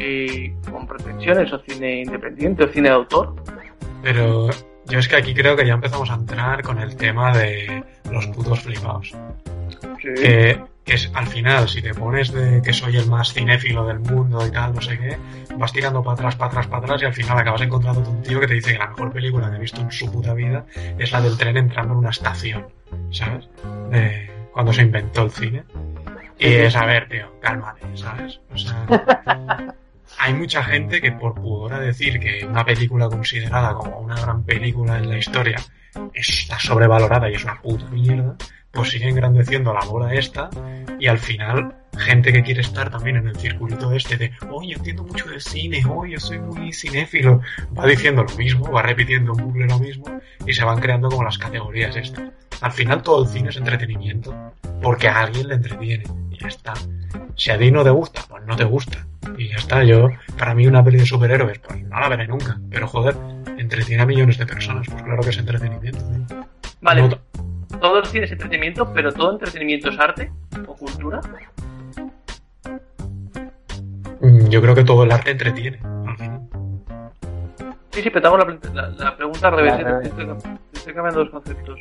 [0.00, 3.36] eh, con pretensiones o cine independiente o cine de autor?
[4.02, 4.50] Pero
[4.86, 8.26] yo es que aquí creo que ya empezamos a entrar con el tema de los
[8.28, 9.14] putos flipados.
[10.02, 10.08] Sí.
[10.16, 14.00] Que, que es al final, si te pones de que soy el más cinéfilo del
[14.00, 15.16] mundo y tal, no sé qué,
[15.56, 18.40] vas tirando para atrás, para atrás, para atrás y al final acabas encontrando un tío
[18.40, 20.66] que te dice que la mejor película que ha visto en su puta vida
[20.98, 22.66] es la del tren entrando en una estación,
[23.12, 23.48] ¿sabes?
[23.90, 25.62] De cuando se inventó el cine.
[26.38, 28.40] Y es, a ver, tío, cálmate, ¿sabes?
[28.52, 28.86] O sea,
[30.18, 34.44] hay mucha gente que por pudor a decir que una película considerada como una gran
[34.44, 35.56] película en la historia
[36.14, 38.36] está sobrevalorada y es una puta mierda,
[38.70, 40.50] pues sigue engrandeciendo la bola esta
[41.00, 45.02] y al final gente que quiere estar también en el circulito este de oye, entiendo
[45.04, 47.40] mucho de cine, oye, yo soy muy cinéfilo,
[47.76, 51.24] va diciendo lo mismo, va repitiendo en bucle lo mismo y se van creando como
[51.24, 52.30] las categorías estas.
[52.60, 54.34] Al final todo el cine es entretenimiento
[54.82, 56.04] porque a alguien le entretiene
[56.38, 56.74] ya está.
[57.36, 59.06] Si a ti no te gusta, pues no te gusta.
[59.36, 60.08] Y ya está, yo,
[60.38, 62.58] para mí una peli de superhéroes, pues no la veré nunca.
[62.70, 63.14] Pero joder,
[63.58, 65.98] entretiene a millones de personas, pues claro que es entretenimiento.
[65.98, 66.46] tío.
[66.80, 70.32] Vale, No- todo el cine es entretenimiento, pero todo entretenimiento es arte
[70.66, 71.20] o cultura.
[74.20, 75.78] Mm, Yo creo que todo el arte entretiene.
[76.06, 76.40] al final.
[77.90, 79.74] Sí, sí, pero la, la- la pregunta al revés.
[79.80, 80.10] ¿eh?
[80.72, 81.78] estoy cambiando los conceptos.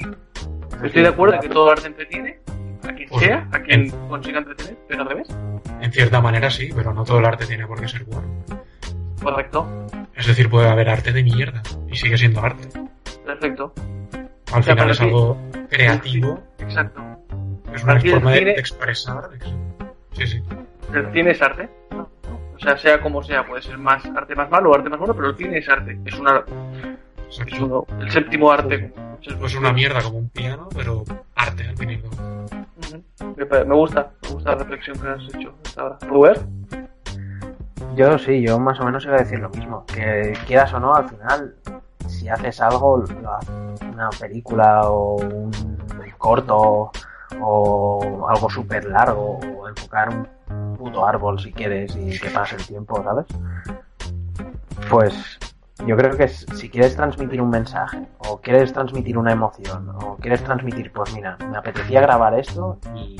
[0.83, 2.39] Estoy de acuerdo en que todo el arte entretiene,
[2.83, 5.27] a quien Pues, sea, a quien en- consiga entretener, pero al revés.
[5.81, 8.27] En cierta manera sí, pero no todo el arte tiene por qué ser bueno.
[9.21, 9.67] Correcto,
[10.15, 12.67] Es decir, puede haber arte de mierda y sigue siendo arte.
[13.25, 13.73] perfecto,
[14.53, 15.37] Al final es algo
[15.69, 17.01] creativo, exacto.
[17.73, 19.29] es una Aquí forma de, cine- de expresar.
[20.13, 20.41] Sí, sí.
[20.93, 21.69] El cine es arte.
[21.91, 25.13] O sea, sea como sea, puede ser más arte más malo o arte más bueno,
[25.13, 25.99] pero el cine es arte.
[26.05, 26.43] Es una
[27.29, 28.91] es uno, el séptimo arte.
[29.39, 31.03] Pues es una mierda como un piano, pero
[31.35, 32.01] arte al fin
[32.91, 35.97] Me gusta, me gusta la reflexión que has hecho hasta ahora.
[36.07, 36.47] ¿Robert?
[37.95, 39.85] Yo sí, yo más o menos iba a decir lo mismo.
[39.85, 41.55] Que quieras o no, al final,
[42.07, 43.03] si haces algo,
[43.93, 45.51] una película o un
[46.17, 46.91] corto
[47.41, 52.65] o algo súper largo o enfocar un puto árbol si quieres y que pase el
[52.65, 53.25] tiempo, ¿sabes?
[54.89, 55.39] Pues
[55.85, 60.15] yo creo que es- si quieres transmitir un mensaje o quieres transmitir una emoción o
[60.17, 63.17] quieres transmitir, pues mira, me apetecía grabar esto y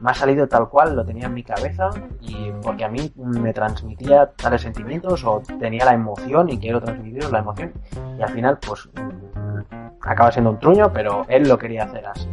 [0.00, 1.90] me ha salido tal cual, lo tenía en mi cabeza
[2.20, 7.32] y porque a mí me transmitía tales sentimientos o tenía la emoción y quiero transmitiros
[7.32, 7.72] la emoción
[8.18, 9.60] y al final pues mm,
[10.02, 12.28] acaba siendo un truño, pero él lo quería hacer así.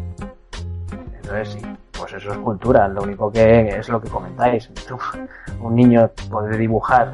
[1.16, 1.62] Entonces sí,
[1.98, 2.88] pues eso es cultura.
[2.90, 4.70] Lo único que es lo que comentáis.
[5.62, 7.14] Un niño puede dibujar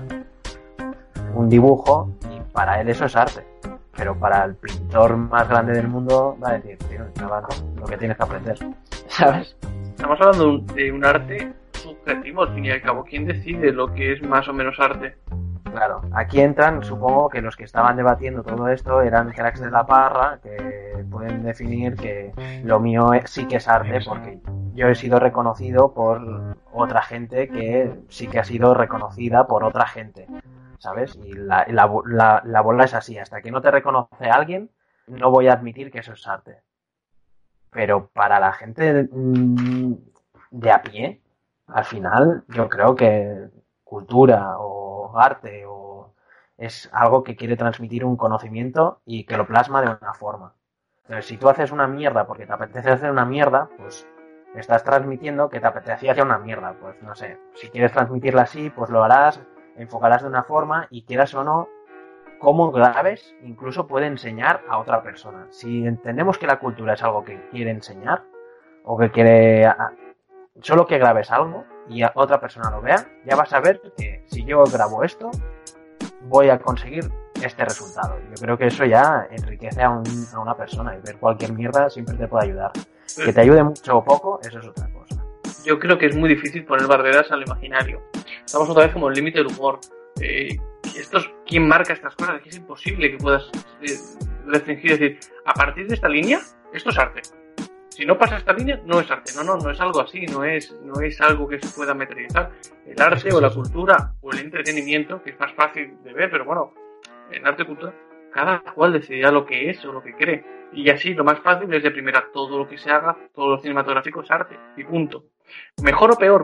[1.35, 2.09] un dibujo
[2.57, 3.45] para él eso es arte.
[3.95, 7.05] Pero para el pintor más grande del mundo va a decir, tío,
[7.79, 8.57] lo que tienes que aprender.
[9.07, 9.55] ¿Sabes?
[9.89, 13.03] Estamos hablando de un arte subjetivo, al fin y al cabo.
[13.03, 15.15] ¿Quién decide lo que es más o menos arte?
[15.71, 19.85] Claro, aquí entran, supongo que los que estaban debatiendo todo esto eran cracks de la
[19.85, 22.31] parra, que pueden definir que
[22.63, 24.39] lo mío sí que es arte, porque
[24.73, 29.85] yo he sido reconocido por otra gente que sí que ha sido reconocida por otra
[29.85, 30.25] gente,
[30.79, 31.15] ¿sabes?
[31.23, 34.69] Y la, la, la, bola es así, hasta que no te reconoce alguien,
[35.07, 36.61] no voy a admitir que eso es arte.
[37.71, 39.93] Pero para la gente mm,
[40.51, 41.21] de a pie,
[41.67, 43.49] al final, yo creo que
[43.83, 46.13] cultura o arte o
[46.57, 50.53] es algo que quiere transmitir un conocimiento y que lo plasma de una forma.
[51.07, 54.07] Pero si tú haces una mierda porque te apetece hacer una mierda, pues
[54.55, 56.73] estás transmitiendo que te apetecía hacer una mierda.
[56.79, 59.41] Pues no sé, si quieres transmitirla así, pues lo harás,
[59.77, 61.67] enfocarás de una forma y quieras o no,
[62.39, 65.47] como grabes incluso puede enseñar a otra persona.
[65.49, 68.23] Si entendemos que la cultura es algo que quiere enseñar
[68.83, 69.67] o que quiere
[70.61, 74.43] solo que grabes algo y otra persona lo vea, ya vas a ver que si
[74.43, 75.31] yo grabo esto,
[76.23, 77.09] voy a conseguir
[77.41, 78.17] este resultado.
[78.29, 82.27] Yo creo que eso ya enriquece a, una persona y ver cualquier mierda siempre te
[82.27, 82.71] puede ayudar.
[83.15, 85.23] Que te ayude mucho o poco, eso es otra cosa.
[85.63, 88.01] Yo creo que es muy difícil poner barreras al imaginario.
[88.47, 89.79] Estamos otra vez como el límite del humor.
[90.21, 90.57] Eh,
[90.97, 92.41] esto ¿Quién marca estas cosas?
[92.41, 93.99] Es es imposible que puedas eh,
[94.45, 96.39] restringir y decir, a partir de esta línea,
[96.73, 97.21] esto es arte
[97.97, 99.31] si no pasa esta línea, no es arte.
[99.35, 102.51] No, no, no es algo así, no es, no es algo que se pueda materializar.
[102.85, 106.45] El arte o la cultura o el entretenimiento, que es más fácil de ver, pero
[106.45, 106.75] bueno,
[107.31, 107.95] en arte y cultura,
[108.31, 110.45] cada cual decidirá lo que es o lo que cree.
[110.73, 113.61] Y así, lo más fácil es de primera, todo lo que se haga, todo lo
[113.61, 115.23] cinematográfico es arte, y punto.
[115.81, 116.43] Mejor o peor,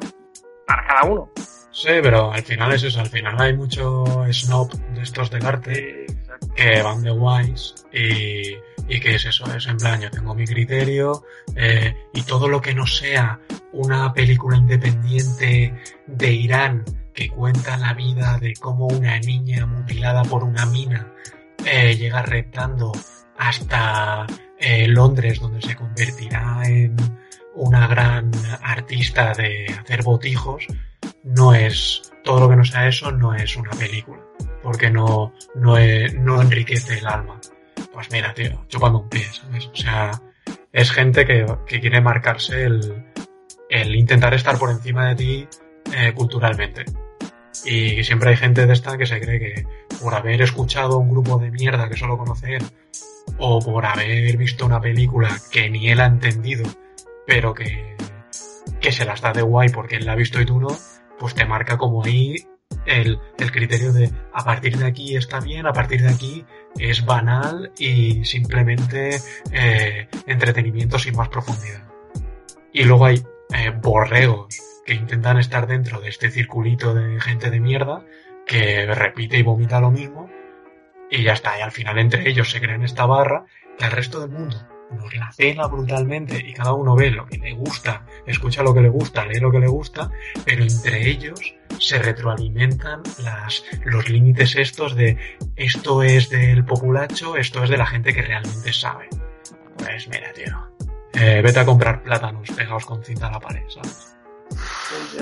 [0.66, 1.30] para cada uno.
[1.74, 6.06] Sí, pero al final es eso, al final hay mucho snob de estos del arte
[6.56, 8.56] que van de guays y
[8.88, 11.24] y que es eso, es en plan, yo tengo mi criterio
[11.56, 13.40] eh, y todo lo que no sea
[13.72, 15.74] una película independiente
[16.06, 21.14] de Irán que cuenta la vida de cómo una niña mutilada por una mina
[21.66, 22.92] eh, llega reptando
[23.38, 24.28] hasta
[24.60, 26.96] eh, Londres donde se convertirá en
[27.56, 30.66] una gran artista de hacer botijos,
[31.24, 34.22] no es, todo lo que no sea eso no es una película,
[34.62, 35.76] porque no, no,
[36.20, 37.40] no enriquece el alma
[37.94, 39.68] pues mira, tío, chupando un pie, ¿sabes?
[39.68, 40.12] O sea,
[40.72, 41.46] es gente que,
[41.80, 43.06] quiere marcarse el,
[43.70, 45.48] el, intentar estar por encima de ti
[45.96, 46.86] eh, culturalmente.
[47.66, 49.68] Y siempre hay gente de esta que se cree que
[50.02, 52.64] por haber escuchado un grupo de mierda que solo conoce él,
[53.38, 56.68] o por haber visto una película que ni él ha entendido,
[57.28, 57.96] pero que,
[58.82, 60.76] que se las da de guay porque él la ha visto y tú no,
[61.24, 62.36] pues te marca como ahí
[62.86, 66.44] el, el, criterio de a partir de aquí está bien, a partir de aquí
[66.78, 69.22] es banal y simplemente
[69.54, 71.88] eh, entretenimiento sin más profundidad.
[72.74, 73.24] Y luego hay
[73.56, 78.04] eh, borregos que intentan estar dentro de este circulito de gente de mierda
[78.46, 80.30] que repite y vomita lo mismo
[81.10, 83.46] y ya está, y al final entre ellos se crean esta barra
[83.78, 87.38] que al resto del mundo nos la cena brutalmente y cada uno ve lo que
[87.38, 90.10] le gusta, escucha lo que le gusta, lee lo que le gusta,
[90.46, 95.18] pero entre ellos se retroalimentan las, los límites estos de
[95.56, 99.10] esto es del populacho, esto es de la gente que realmente sabe.
[99.78, 100.74] Pues mira, tío.
[101.14, 104.16] Eh, vete a comprar plátanos pegados con cinta a la pared, ¿sabes?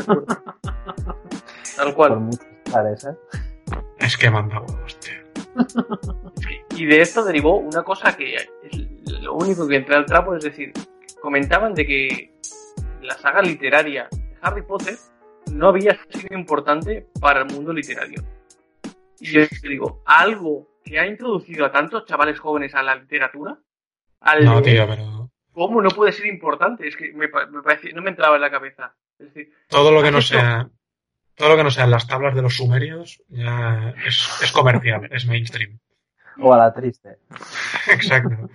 [1.76, 2.30] Tal cual.
[3.99, 5.22] Es que manda huevos, tío.
[6.76, 8.47] Y de esto derivó una cosa que es
[9.22, 10.74] lo único que entra al trapo, es decir,
[11.22, 12.34] comentaban de que
[13.01, 14.95] la saga literaria de Harry Potter
[15.51, 18.24] no había sido importante para el mundo literario.
[19.19, 23.59] Y yo digo, algo que ha introducido a tantos chavales jóvenes a la literatura,
[24.22, 25.30] al no, tío, pero...
[25.51, 26.88] ¿cómo no puede ser importante?
[26.88, 28.95] Es que me, me no me entraba en la cabeza.
[29.19, 30.69] Es decir, todo lo que no sea
[31.36, 35.26] todo lo que no sean las tablas de los sumerios ya es, es comercial, es
[35.26, 35.80] mainstream.
[36.39, 37.17] O a la triste.
[37.88, 38.49] Exacto.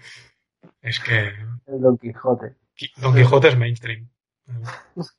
[0.87, 1.33] Es que.
[1.67, 2.55] El Don Quijote.
[2.99, 4.09] Don Quijote es mainstream.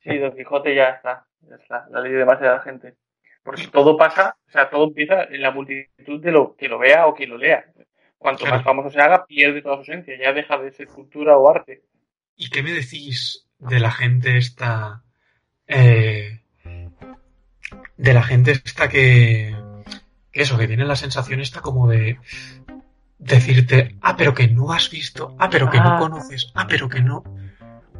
[0.02, 1.26] Sí, Don Quijote ya está.
[1.42, 1.86] Ya está.
[1.90, 2.94] La ley de base de la gente.
[3.42, 7.06] Porque todo pasa, o sea, todo empieza en la multitud de lo que lo vea
[7.06, 7.66] o que lo lea.
[8.16, 10.18] Cuanto más famoso se haga, pierde toda su esencia.
[10.18, 11.82] Ya deja de ser cultura o arte.
[12.34, 15.02] ¿Y qué me decís de la gente esta.
[15.66, 16.40] Eh,
[17.98, 19.54] de la gente esta que,
[20.32, 22.18] eso, que tiene la sensación esta como de
[23.18, 25.98] decirte, ah, pero que no has visto, ah, pero que no ah.
[25.98, 27.24] conoces, ah, pero que no.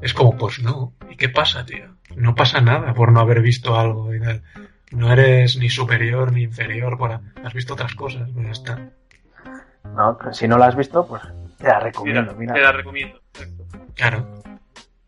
[0.00, 0.92] Es como, pues no.
[1.10, 1.96] ¿Y qué pasa, tío?
[2.16, 4.42] No pasa nada por no haber visto algo y tal.
[4.92, 7.12] No eres ni superior ni inferior por...
[7.12, 8.90] a- Has visto otras cosas, pues ya está.
[9.94, 11.22] No, pero si no la has visto, pues
[11.58, 12.22] te la recomiendo.
[12.34, 13.20] Mira, Mira, te la recomiendo.
[13.34, 13.64] exacto.
[13.94, 14.42] Claro.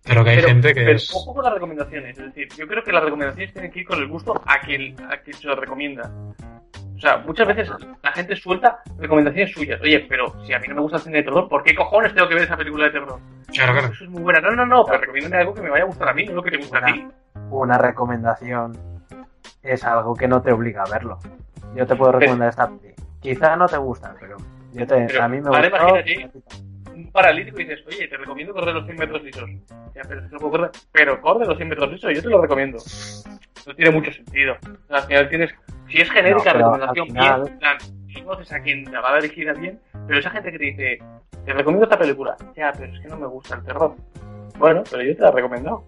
[0.03, 1.11] Pero que hay Pero, gente que pero es...
[1.15, 2.19] ojo con las recomendaciones.
[2.19, 4.97] Es decir, yo creo que las recomendaciones tienen que ir con el gusto a quien,
[5.05, 6.11] a quien se lo recomienda.
[7.01, 7.71] O sea, muchas veces
[8.03, 9.81] la gente suelta recomendaciones suyas.
[9.81, 12.13] Oye, pero si a mí no me gusta el cine de terror, ¿por qué cojones
[12.13, 13.19] tengo que ver esa película de terror?
[13.51, 13.89] Claro, claro.
[13.91, 14.41] Eso es muy buena.
[14.43, 16.43] No, no, no, pero recomiéndame algo que me vaya a gustar a mí, no lo
[16.43, 17.09] que te gusta a ti.
[17.51, 18.77] una recomendación
[19.63, 21.19] es algo que no te obliga a verlo.
[21.75, 22.95] Yo te puedo recomendar esta peli.
[23.19, 24.37] Quizá no te gusta, pero
[24.75, 26.01] yo te, Pero a mí me ahora gusta.
[26.01, 26.43] imagínate.
[26.95, 29.49] Un paralítico y dices, oye, te recomiendo correr los 100 metros lisos.
[29.95, 30.71] Ya, pero, es que no puedo correr.
[30.93, 32.79] pero corre los 100 metros lisos, yo te lo recomiendo.
[33.67, 34.55] No tiene mucho sentido.
[34.63, 35.51] O sea, al final tienes.
[35.89, 37.79] Si es genérica No, recomendación, al final- bien, en plan,
[38.25, 40.99] conoces a quien la va a dirigir a bien, pero esa gente que te dice,
[41.45, 42.37] te recomiendo esta película.
[42.57, 43.95] Ya, pero es que no me gusta el terror.
[44.59, 45.85] Bueno, pero yo te la he recomendado.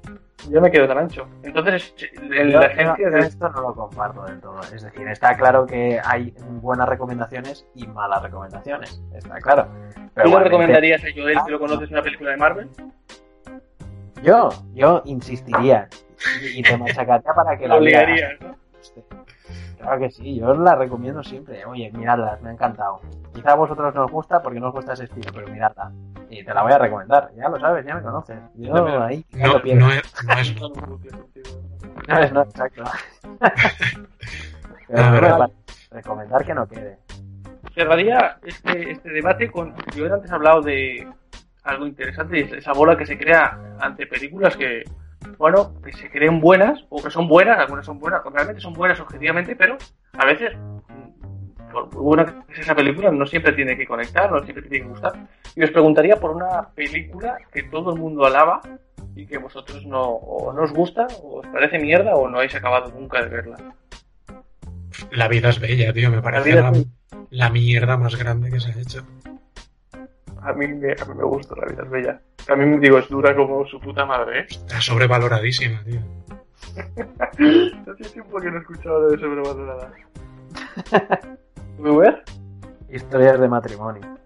[0.51, 1.29] Yo me quedo tan ancho.
[1.45, 3.19] Entonces, en la agencia de.
[3.21, 4.59] esto no lo comparto del todo.
[4.75, 9.01] Es decir, está claro que hay buenas recomendaciones y malas recomendaciones.
[9.15, 9.69] Está claro.
[10.15, 12.69] Pero ¿Tú le recomendarías a Joel, que lo conoces, una película de Marvel?
[14.23, 15.89] Yo, yo insistiría
[16.43, 18.03] y, te machacaría para que Lo la veas.
[18.05, 18.57] obligarías, ¿no?
[19.79, 21.65] Claro que sí, yo os la recomiendo siempre.
[21.65, 23.01] Oye, miradlas, me ha encantado.
[23.35, 25.91] Quizá a vosotros no os gusta porque no os gusta ese estilo, pero miradla.
[26.31, 27.31] Y te la voy a recomendar.
[27.37, 28.39] Ya lo sabes, ya me conoces.
[28.55, 29.87] Yo pero- ahí ya No, lo pierdo.
[29.87, 30.99] no es, no es No, no, no, no.
[32.09, 32.85] No, es- no, exacto.
[34.89, 35.39] pero no verdad.
[35.39, 35.57] parece
[35.91, 36.99] recomendar que no quede.
[37.75, 39.75] cerraría este, este debate con.
[39.95, 41.07] Yo antes he hablado de
[41.65, 44.83] algo interesante esa bola que se crea ante películas que,
[45.43, 49.01] bueno, que se creen buenas o que son buenas, algunas son buenas, realmente son buenas
[49.01, 49.77] objetivamente, pero
[50.13, 54.41] a veces, mm, por buena que sea esa película, no siempre tiene que conectar, no
[54.45, 55.15] siempre tiene que gustar.
[55.57, 58.61] Y os preguntaría por una película que todo el mundo alaba
[59.17, 62.55] y que vosotros no, o no os gusta, o os parece mierda, o no habéis
[62.55, 63.57] acabado nunca de verla.
[65.11, 66.09] La vida es bella, tío.
[66.09, 66.87] Me parece la, es
[67.31, 69.05] la mierda más grande que se ha hecho.
[70.41, 72.21] A mí, me, a mí me gusta la vida es bella.
[72.49, 74.47] Me digo, es dura como su puta madre, ¿eh?
[74.51, 76.01] Está sobrevaloradísima, tío.
[77.93, 79.93] Hace tiempo que no he escuchado de sobrevalorada.
[81.79, 82.15] ¿Me ves?
[82.91, 84.19] Historias de matrimonio.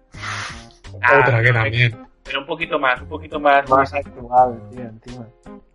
[1.01, 2.07] Ah, Otra que también.
[2.23, 3.69] Pero un poquito más, un poquito más.
[3.69, 5.27] Más actual, tío, encima.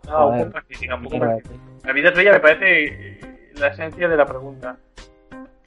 [0.06, 1.38] No, un poco más crítica, un poco más.
[1.84, 3.20] La vida es bella me parece eh,
[3.54, 4.76] la esencia de la pregunta.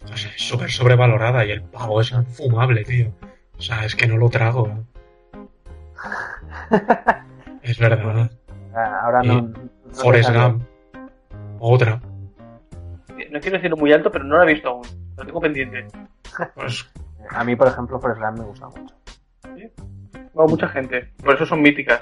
[0.03, 3.11] O sea, es súper sobrevalorada y el pavo es infumable, tío.
[3.57, 4.85] O sea, es que no lo trago.
[7.61, 8.29] Es verdad.
[8.75, 9.41] Ah, Ahora no.
[9.41, 9.53] No
[9.91, 10.31] Forrest.
[10.31, 10.63] Gump.
[11.59, 12.01] Otra.
[13.31, 14.85] No quiero decirlo muy alto, pero no la he visto aún.
[15.17, 15.87] Lo tengo pendiente.
[16.53, 16.85] Pues
[17.29, 18.93] A mí, por ejemplo, Forrest Gump me gusta mucho.
[20.35, 21.11] No, mucha gente.
[21.23, 22.01] Por eso son míticas.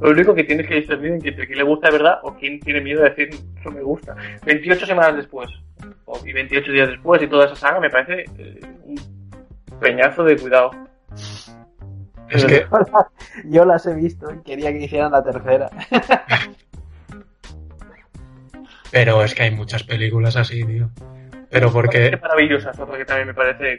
[0.00, 2.80] Lo único que tienes que discernir entre quién le gusta de verdad o quién tiene
[2.80, 4.16] miedo de decir eso me gusta.
[4.44, 5.48] 28 semanas después,
[6.04, 8.96] o, y 28 días después, y toda esa saga me parece eh, un
[9.80, 10.72] peñazo de cuidado.
[12.30, 12.66] Es que
[13.44, 15.70] Yo las he visto y quería que hicieran la tercera.
[18.90, 20.88] Pero es que hay muchas películas así, tío.
[21.50, 22.18] Pero Una mente porque.
[22.22, 23.78] maravillosa es otra que también me parece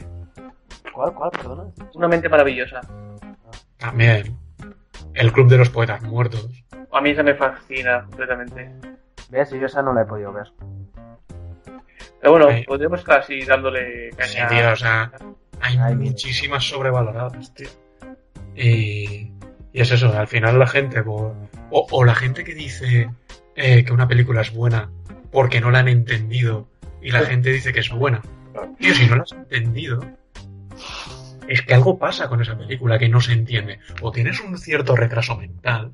[0.93, 1.63] ¿Cuál, cuál, perdona?
[1.93, 2.81] una mente maravillosa.
[3.77, 4.37] También.
[5.13, 6.49] El Club de los Poetas Muertos.
[6.91, 8.71] A mí esa me fascina completamente.
[9.29, 9.51] ¿Ves?
[9.51, 10.47] Yo esa no la he podido ver.
[12.21, 12.63] Pero bueno, Sí.
[12.65, 14.47] podríamos casi dándole Sí, caña.
[14.47, 15.11] tío, o sea,
[15.61, 16.11] hay Ay, mira.
[16.11, 17.67] muchísimas sobrevaloradas, tío.
[18.55, 19.31] Y,
[19.73, 21.35] y es eso, al final la gente, o,
[21.71, 23.09] o la gente que dice
[23.55, 24.89] eh, que una película es buena
[25.31, 26.69] porque no la han entendido
[27.01, 28.21] y la gente dice que es buena.
[28.79, 30.01] Tío, si no la has entendido,
[31.47, 33.79] es que algo pasa con esa película que no se entiende.
[34.01, 35.91] O tienes un cierto retraso mental,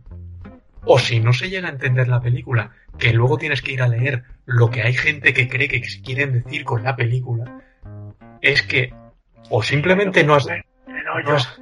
[0.86, 3.88] o si no se llega a entender la película, que luego tienes que ir a
[3.88, 7.62] leer lo que hay gente que cree que quieren decir con la película,
[8.42, 8.94] es que
[9.50, 11.60] o simplemente no has, no has-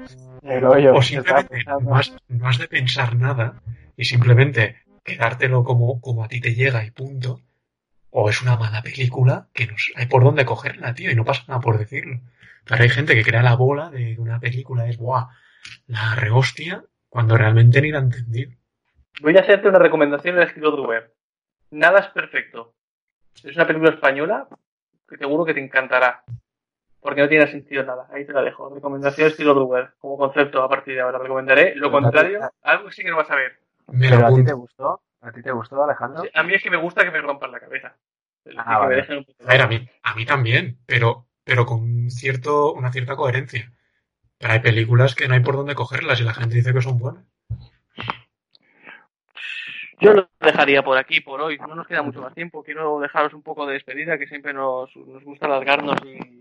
[0.52, 0.96] hoyo.
[0.96, 3.62] o simplemente no has, no has de pensar nada
[3.96, 7.42] y simplemente quedártelo como, como a ti te llega y punto,
[8.12, 11.44] o es una mala película que no hay por dónde cogerla, tío, y no pasa
[11.48, 12.20] nada por decirlo.
[12.66, 15.28] Pero hay gente que crea la bola de que una película es, ¡buah!
[15.88, 18.52] La rehostia, cuando realmente ni la ha entendido.
[19.22, 21.14] Voy a hacerte una recomendación del estilo Druber.
[21.72, 22.74] Nada es perfecto.
[23.44, 24.48] Es una película española
[25.08, 26.24] que seguro que te encantará.
[27.02, 28.08] Porque no tiene sentido nada.
[28.12, 28.74] Ahí te la dejo.
[28.74, 29.92] Recomendación estilo Druber.
[30.00, 31.18] Como concepto a partir de ahora.
[31.18, 31.74] Recomendaré.
[31.76, 33.60] Lo Pero a ti- contrario, algo que sí que no vas a ver.
[34.00, 35.02] ¿Pero a ti te gustó?
[35.22, 36.24] ¿A ti te gustó, Alejandro?
[36.34, 37.96] A mí es que me gusta que me rompan la cabeza.
[38.58, 38.96] Ah, que me vale.
[38.98, 42.92] dejen un poco A ver, a mí, a mí también, pero, pero con cierto, una
[42.92, 43.72] cierta coherencia.
[44.38, 46.98] Pero hay películas que no hay por dónde cogerlas y la gente dice que son
[46.98, 47.26] buenas.
[50.02, 51.58] Yo lo dejaría por aquí, por hoy.
[51.58, 52.64] No nos queda mucho más tiempo.
[52.64, 56.39] Quiero dejaros un poco de despedida, que siempre nos, nos gusta alargarnos y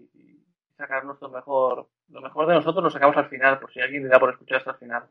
[0.88, 2.82] sacarnos lo mejor, lo mejor de nosotros.
[2.84, 5.02] Lo sacamos al final, por si alguien le da por escuchar hasta el final.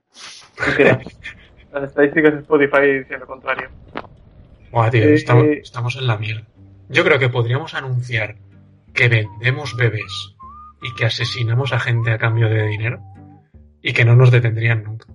[1.71, 3.69] Las estadísticas de Spotify dicen lo contrario.
[4.71, 5.59] Buah, tío, Eh, estamos, eh.
[5.61, 6.43] estamos en la mierda.
[6.89, 8.35] Yo creo que podríamos anunciar
[8.93, 10.35] que vendemos bebés
[10.81, 12.99] y que asesinamos a gente a cambio de dinero
[13.81, 15.05] y que no nos detendrían nunca.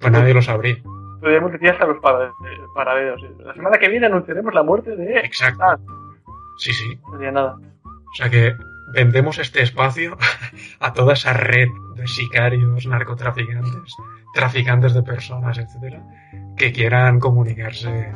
[0.00, 0.76] Pues nadie lo sabría.
[1.20, 2.32] Podríamos decir hasta los para-
[2.74, 3.22] paraderos.
[3.38, 5.18] La semana que viene anunciaremos la muerte de...
[5.20, 5.62] Exacto.
[5.62, 5.78] Ah,
[6.58, 6.96] Sí, sí.
[7.06, 7.58] no sería nada.
[7.84, 8.54] O sea que
[8.92, 10.16] vendemos este espacio
[10.80, 13.94] a toda esa red de sicarios, narcotraficantes,
[14.34, 16.02] traficantes de personas, etcétera,
[16.56, 18.12] que quieran comunicarse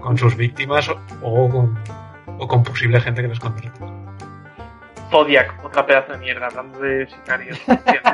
[0.00, 1.78] con sus víctimas o, o con,
[2.38, 3.70] o con posible gente que les contrate.
[5.10, 7.60] Zodiac, otra pedazo de mierda, hablando de sicarios.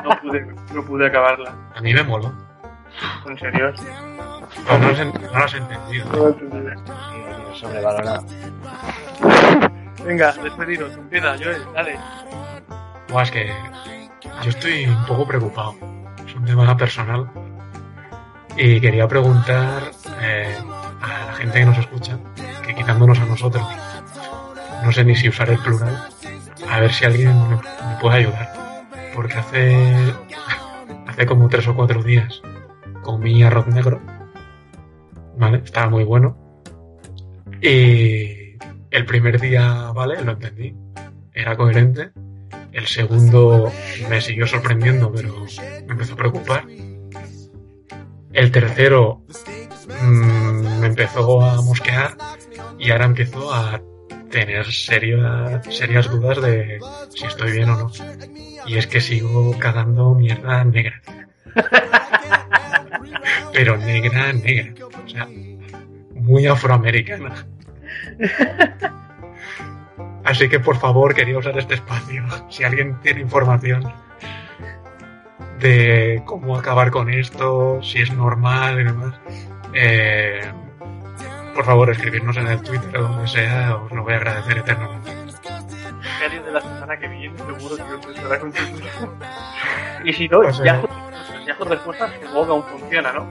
[0.05, 1.55] No, pude, no pude acabarla.
[1.75, 2.33] A mí me moló.
[3.27, 3.73] En serio.
[4.67, 6.07] No, lo has en- no lo has entendido.
[7.49, 8.25] No sobrevalorado.
[10.09, 10.95] Venga, despedidos.
[10.95, 11.99] Empieza, Joel, dale.
[13.11, 13.53] Buah, es que
[14.43, 15.75] yo estoy un poco preocupado.
[16.27, 17.31] Es un tema personal.
[18.57, 19.83] Y quería preguntar
[20.23, 20.57] eh,
[21.03, 22.19] a la gente que nos escucha,
[22.67, 23.63] que quitándonos a nosotros,
[24.83, 26.09] no sé ni si usar el plural,
[26.71, 28.51] a ver si alguien me, me puede ayudar.
[29.15, 30.15] Porque hace,
[31.07, 32.41] hace como tres o cuatro días
[33.03, 34.01] comí arroz negro.
[35.37, 35.61] ¿Vale?
[35.63, 36.35] Estaba muy bueno.
[37.61, 38.38] Y
[38.91, 40.23] el primer día, ¿vale?
[40.23, 40.75] Lo entendí.
[41.35, 42.11] Era coherente.
[42.73, 43.73] El segundo
[44.09, 45.45] me siguió sorprendiendo, pero
[45.87, 46.65] me empezó a preocupar.
[48.33, 49.23] El tercero
[50.03, 52.17] mm, me empezó a mosquear
[52.79, 53.81] y ahora empiezo a
[54.31, 56.79] tener seria- serias dudas de
[57.15, 57.91] si estoy bien o no.
[58.67, 61.01] Y es que sigo cagando mierda negra.
[63.53, 64.75] Pero negra, negra.
[65.05, 65.27] O sea,
[66.15, 67.47] muy afroamericana.
[70.25, 72.25] Así que por favor quería usar este espacio.
[72.51, 73.93] Si alguien tiene información
[75.59, 79.15] de cómo acabar con esto, si es normal y demás,
[79.73, 80.41] eh,
[81.55, 85.11] por favor escribirnos en el Twitter o donde sea, os lo voy a agradecer eternamente.
[86.29, 88.53] De la semana que viene, seguro que os estará con
[90.05, 90.89] Y si no, O sea, Yahoo,
[91.47, 93.27] Yahoo Respuestas supongo que aún funciona, ¿no?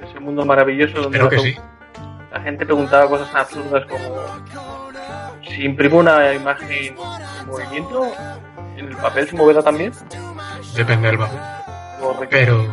[0.00, 1.56] Ese mundo maravilloso donde Espero que sí.
[2.34, 4.24] La gente preguntaba cosas tan absurdas como
[5.42, 8.12] si imprimo una imagen en movimiento,
[8.76, 9.92] ¿en el papel se moverá también?
[10.74, 11.38] Depende del papel.
[12.28, 12.66] Pero,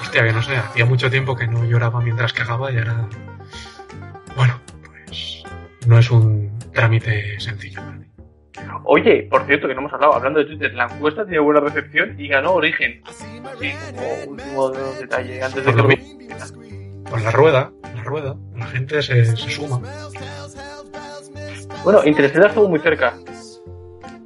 [0.00, 3.06] hostia, que no sé, hacía mucho tiempo que no lloraba mientras cagaba y ahora.
[4.34, 5.42] Bueno, pues.
[5.86, 8.06] No es un trámite sencillo para mí.
[8.84, 12.18] Oye, por cierto, que no hemos hablado, hablando de Twitter, la encuesta tiene buena recepción
[12.18, 13.02] y ganó Origen.
[13.60, 15.82] Sí, como último detalle, antes de que
[17.10, 19.80] Con la rueda, la rueda, la gente se, se suma.
[21.82, 23.14] Bueno, Interstellar estuvo muy cerca.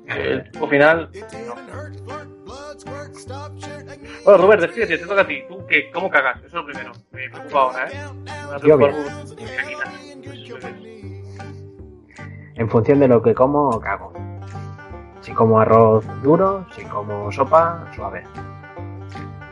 [0.06, 1.10] El tipo final.
[1.46, 1.54] no.
[4.24, 5.42] Bueno, Robert, despídete, te toca a ti.
[5.48, 5.90] ¿Tú qué?
[5.92, 6.38] ¿Cómo cagas?
[6.38, 6.92] Eso es lo primero.
[7.12, 8.00] Me preocupa ahora, ¿eh?
[8.64, 8.94] Me.
[12.56, 14.12] En función de lo que como, cago.
[15.20, 18.24] Si como arroz duro, si como sopa, suave.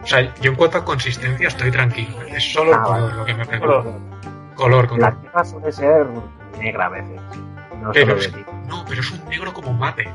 [0.03, 2.21] O sea, yo en cuanto a consistencia estoy tranquilo.
[2.23, 3.15] Es solo el Ah, color vale.
[3.17, 3.83] lo que me preocupa.
[3.83, 4.01] Color.
[4.55, 5.21] Color, La color.
[5.21, 6.07] tierra suele ser
[6.59, 7.21] negra a veces.
[7.81, 8.45] No Pero solo de es, ti.
[8.69, 10.09] no, pero es un negro como mate.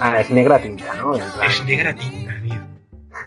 [0.00, 1.14] Ah, es negra tinta, ¿no?
[1.14, 2.60] Es negra tinta, tío.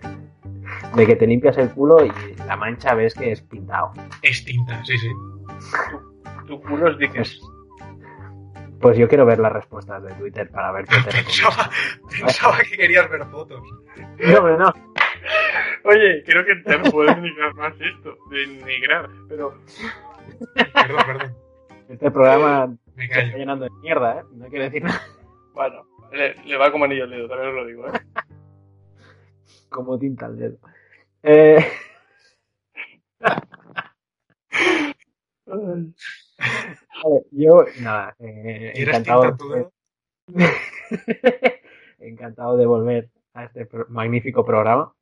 [0.95, 2.11] de que te limpias el culo y
[2.47, 3.93] la mancha ves que es pintado.
[4.21, 5.09] Es tinta, sí, sí.
[6.47, 7.39] Tu culo es dices.
[7.39, 7.41] Pues,
[8.82, 11.69] pues yo quiero ver las respuestas de Twitter para ver qué te Pensaba,
[12.19, 13.61] pensaba que querías ver fotos.
[14.19, 14.74] No, hombre, no.
[15.84, 18.17] Oye, creo que te puedes denigrar más esto.
[18.30, 19.09] Denigrar.
[19.30, 19.57] Pero.
[20.53, 21.36] Perdón, perdón.
[21.89, 24.24] Este programa Me se está llenando de mierda, ¿eh?
[24.34, 25.01] No quiero decir nada.
[25.53, 27.91] Bueno, le, le va como anillo al dedo, también os lo digo, ¿eh?
[29.69, 30.57] Como tinta al dedo.
[31.24, 31.65] Eh,
[35.45, 35.93] vale,
[37.32, 39.38] yo, nada, eh, ¿Quieres encantado,
[41.99, 44.93] encantado de volver a este magnífico programa.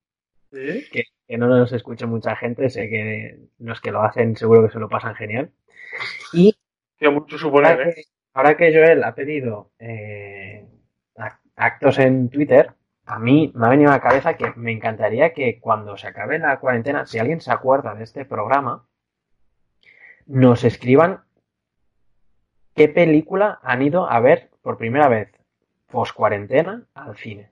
[0.92, 4.74] Que, que no nos escuche mucha gente, sé que los que lo hacen seguro que
[4.74, 5.52] se lo pasan genial.
[6.34, 6.56] Y
[6.98, 7.94] Tío, mucho suponer, ahora ¿eh?
[7.96, 8.02] que,
[8.34, 10.68] ahora que Joel ha pedido eh,
[11.16, 12.74] ac- actos en Twitter,
[13.06, 16.38] a mí me ha venido a la cabeza que me encantaría que cuando se acabe
[16.40, 18.86] la cuarentena, si alguien se acuerda de este programa,
[20.28, 21.24] nos escriban
[22.76, 25.32] qué película han ido a ver por primera vez
[25.90, 27.51] post cuarentena al cine.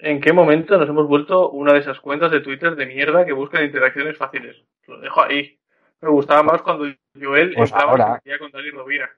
[0.00, 3.32] En qué momento nos hemos vuelto una de esas cuentas de Twitter de mierda que
[3.32, 4.56] buscan interacciones fáciles.
[4.86, 5.58] Lo dejo ahí.
[6.00, 6.84] Me gustaba más cuando
[7.20, 8.22] Joel Pues entraba ahora.
[8.38, 9.10] con Dani Rovira.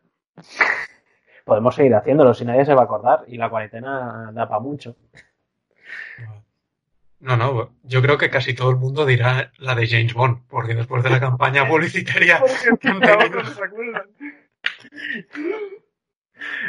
[1.44, 4.96] Podemos seguir haciéndolo si nadie se va a acordar y la cuarentena da para mucho.
[7.18, 10.74] No, no, yo creo que casi todo el mundo dirá la de James Bond, porque
[10.74, 12.42] después de la campaña publicitaria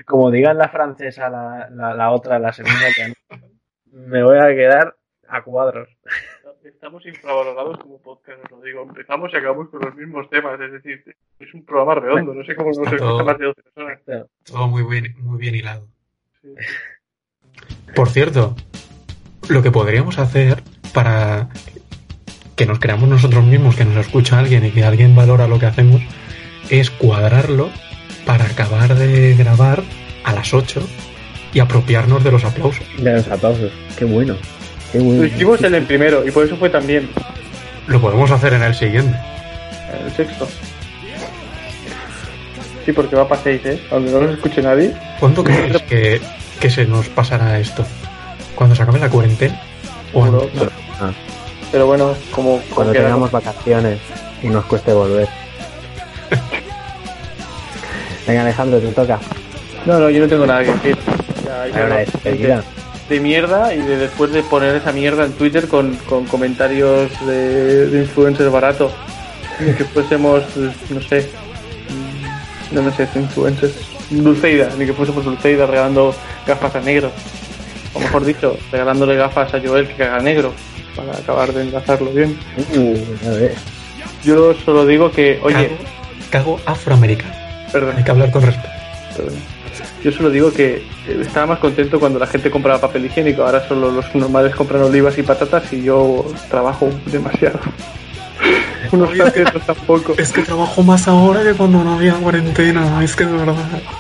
[0.06, 3.14] Como digan la francesa, la, la, la otra, la segunda, que no,
[3.92, 4.96] me voy a quedar
[5.28, 5.90] a cuadros.
[6.64, 8.84] Estamos infravalorados como podcast, os lo digo.
[8.84, 10.60] Empezamos y acabamos con los mismos temas.
[10.60, 11.04] Es decir,
[11.40, 12.34] es un programa redondo.
[12.34, 14.00] No sé cómo nos escucha todo- más de 12 personas.
[14.44, 15.88] todo muy bien, muy bien hilado.
[16.42, 16.50] Sí.
[17.96, 18.56] Por cierto,
[19.50, 20.62] lo que podríamos hacer
[20.94, 21.50] para
[22.56, 25.66] que nos creamos nosotros mismos, que nos escucha alguien y que alguien valora lo que
[25.66, 26.02] hacemos,
[26.70, 27.70] es cuadrarlo
[28.26, 29.82] para acabar de grabar
[30.24, 30.82] a las 8
[31.54, 32.86] y apropiarnos de los aplausos.
[32.98, 33.72] De los aplausos.
[33.98, 34.36] Qué bueno.
[34.92, 35.26] Qué Lo bueno.
[35.26, 37.10] hicimos en el primero y por eso fue también
[37.88, 39.18] Lo podemos hacer en el siguiente.
[40.00, 40.48] en el sexto.
[42.86, 43.82] Sí, porque va para 6, ¿eh?
[43.92, 44.94] Aunque no nos escuche nadie.
[45.20, 46.20] ¿Cuándo crees que,
[46.60, 47.86] que se nos pasará esto?
[48.56, 49.62] ¿Cuando se acabe la cuarentena?
[50.14, 50.50] ¿O Seguro.
[50.54, 50.70] antes?
[51.00, 51.12] Ah,
[51.72, 54.00] Pero bueno, como cuando tengamos vacaciones
[54.42, 55.28] y nos cueste volver.
[58.28, 59.20] Venga, Alejandro, te toca.
[59.86, 60.98] No, no, yo no tengo nada que decir.
[63.10, 67.88] De mierda y de después de poner esa mierda en Twitter con, con comentarios de,
[67.88, 68.92] de influencers barato.
[69.60, 71.30] Ni que fuésemos, pues, no sé,
[71.90, 73.74] mm, no me sé, influencers.
[74.10, 76.16] Dulceida, ni que fuésemos Dulceida regalando
[76.48, 77.12] gafas a negro.
[77.94, 80.54] O mejor dicho, regalándole gafas a Joel que caga negro.
[80.96, 82.38] Para acabar de enlazarlo bien.
[82.76, 83.56] Uh, a ver.
[84.24, 85.70] Yo solo digo que, oye,
[86.30, 87.34] Cago, cago afroamericano.
[87.72, 88.70] perdón, Hay que hablar con respeto.
[89.16, 89.34] perdón.
[90.04, 93.44] Yo solo digo que eh, estaba más contento cuando la gente compraba papel higiénico.
[93.44, 97.60] Ahora solo los normales compran olivas y patatas y yo trabajo demasiado.
[98.92, 100.16] Unos que- tampoco.
[100.18, 103.04] Es que trabajo más ahora que cuando no había cuarentena.
[103.04, 103.56] Es que de verdad.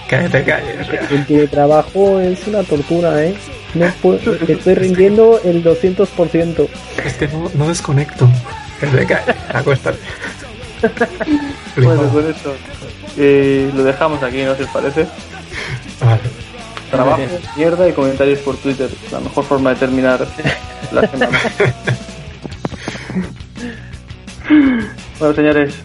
[0.09, 1.15] Cállate, cállate.
[1.15, 3.35] El teletrabajo es una tortura, ¿eh?
[3.73, 6.67] No puedo, estoy rindiendo el 200%.
[7.05, 8.27] Es que no, no desconecto.
[8.81, 9.35] Cállate, cállate.
[9.53, 9.99] Acuéstate.
[11.77, 12.53] Bueno, con eso
[13.17, 14.55] eh, lo dejamos aquí, ¿no?
[14.55, 15.05] Si os parece.
[16.01, 16.21] Vale.
[16.89, 17.21] Trabajo,
[17.55, 18.89] mierda y comentarios por Twitter.
[19.11, 20.27] La mejor forma de terminar
[20.91, 21.39] la semana.
[25.19, 25.75] bueno, señores,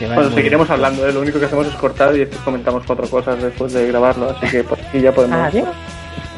[0.00, 0.74] bueno, seguiremos bien.
[0.74, 1.06] hablando.
[1.08, 1.12] ¿eh?
[1.12, 4.30] Lo único que hacemos es cortar y después comentamos cuatro cosas después de grabarlo.
[4.30, 5.38] Así que por aquí ya podemos.
[5.38, 5.68] Adiós.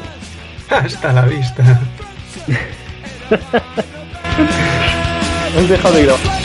[0.69, 1.63] Hasta la vista.
[5.55, 6.44] Hemos dejado de grabar.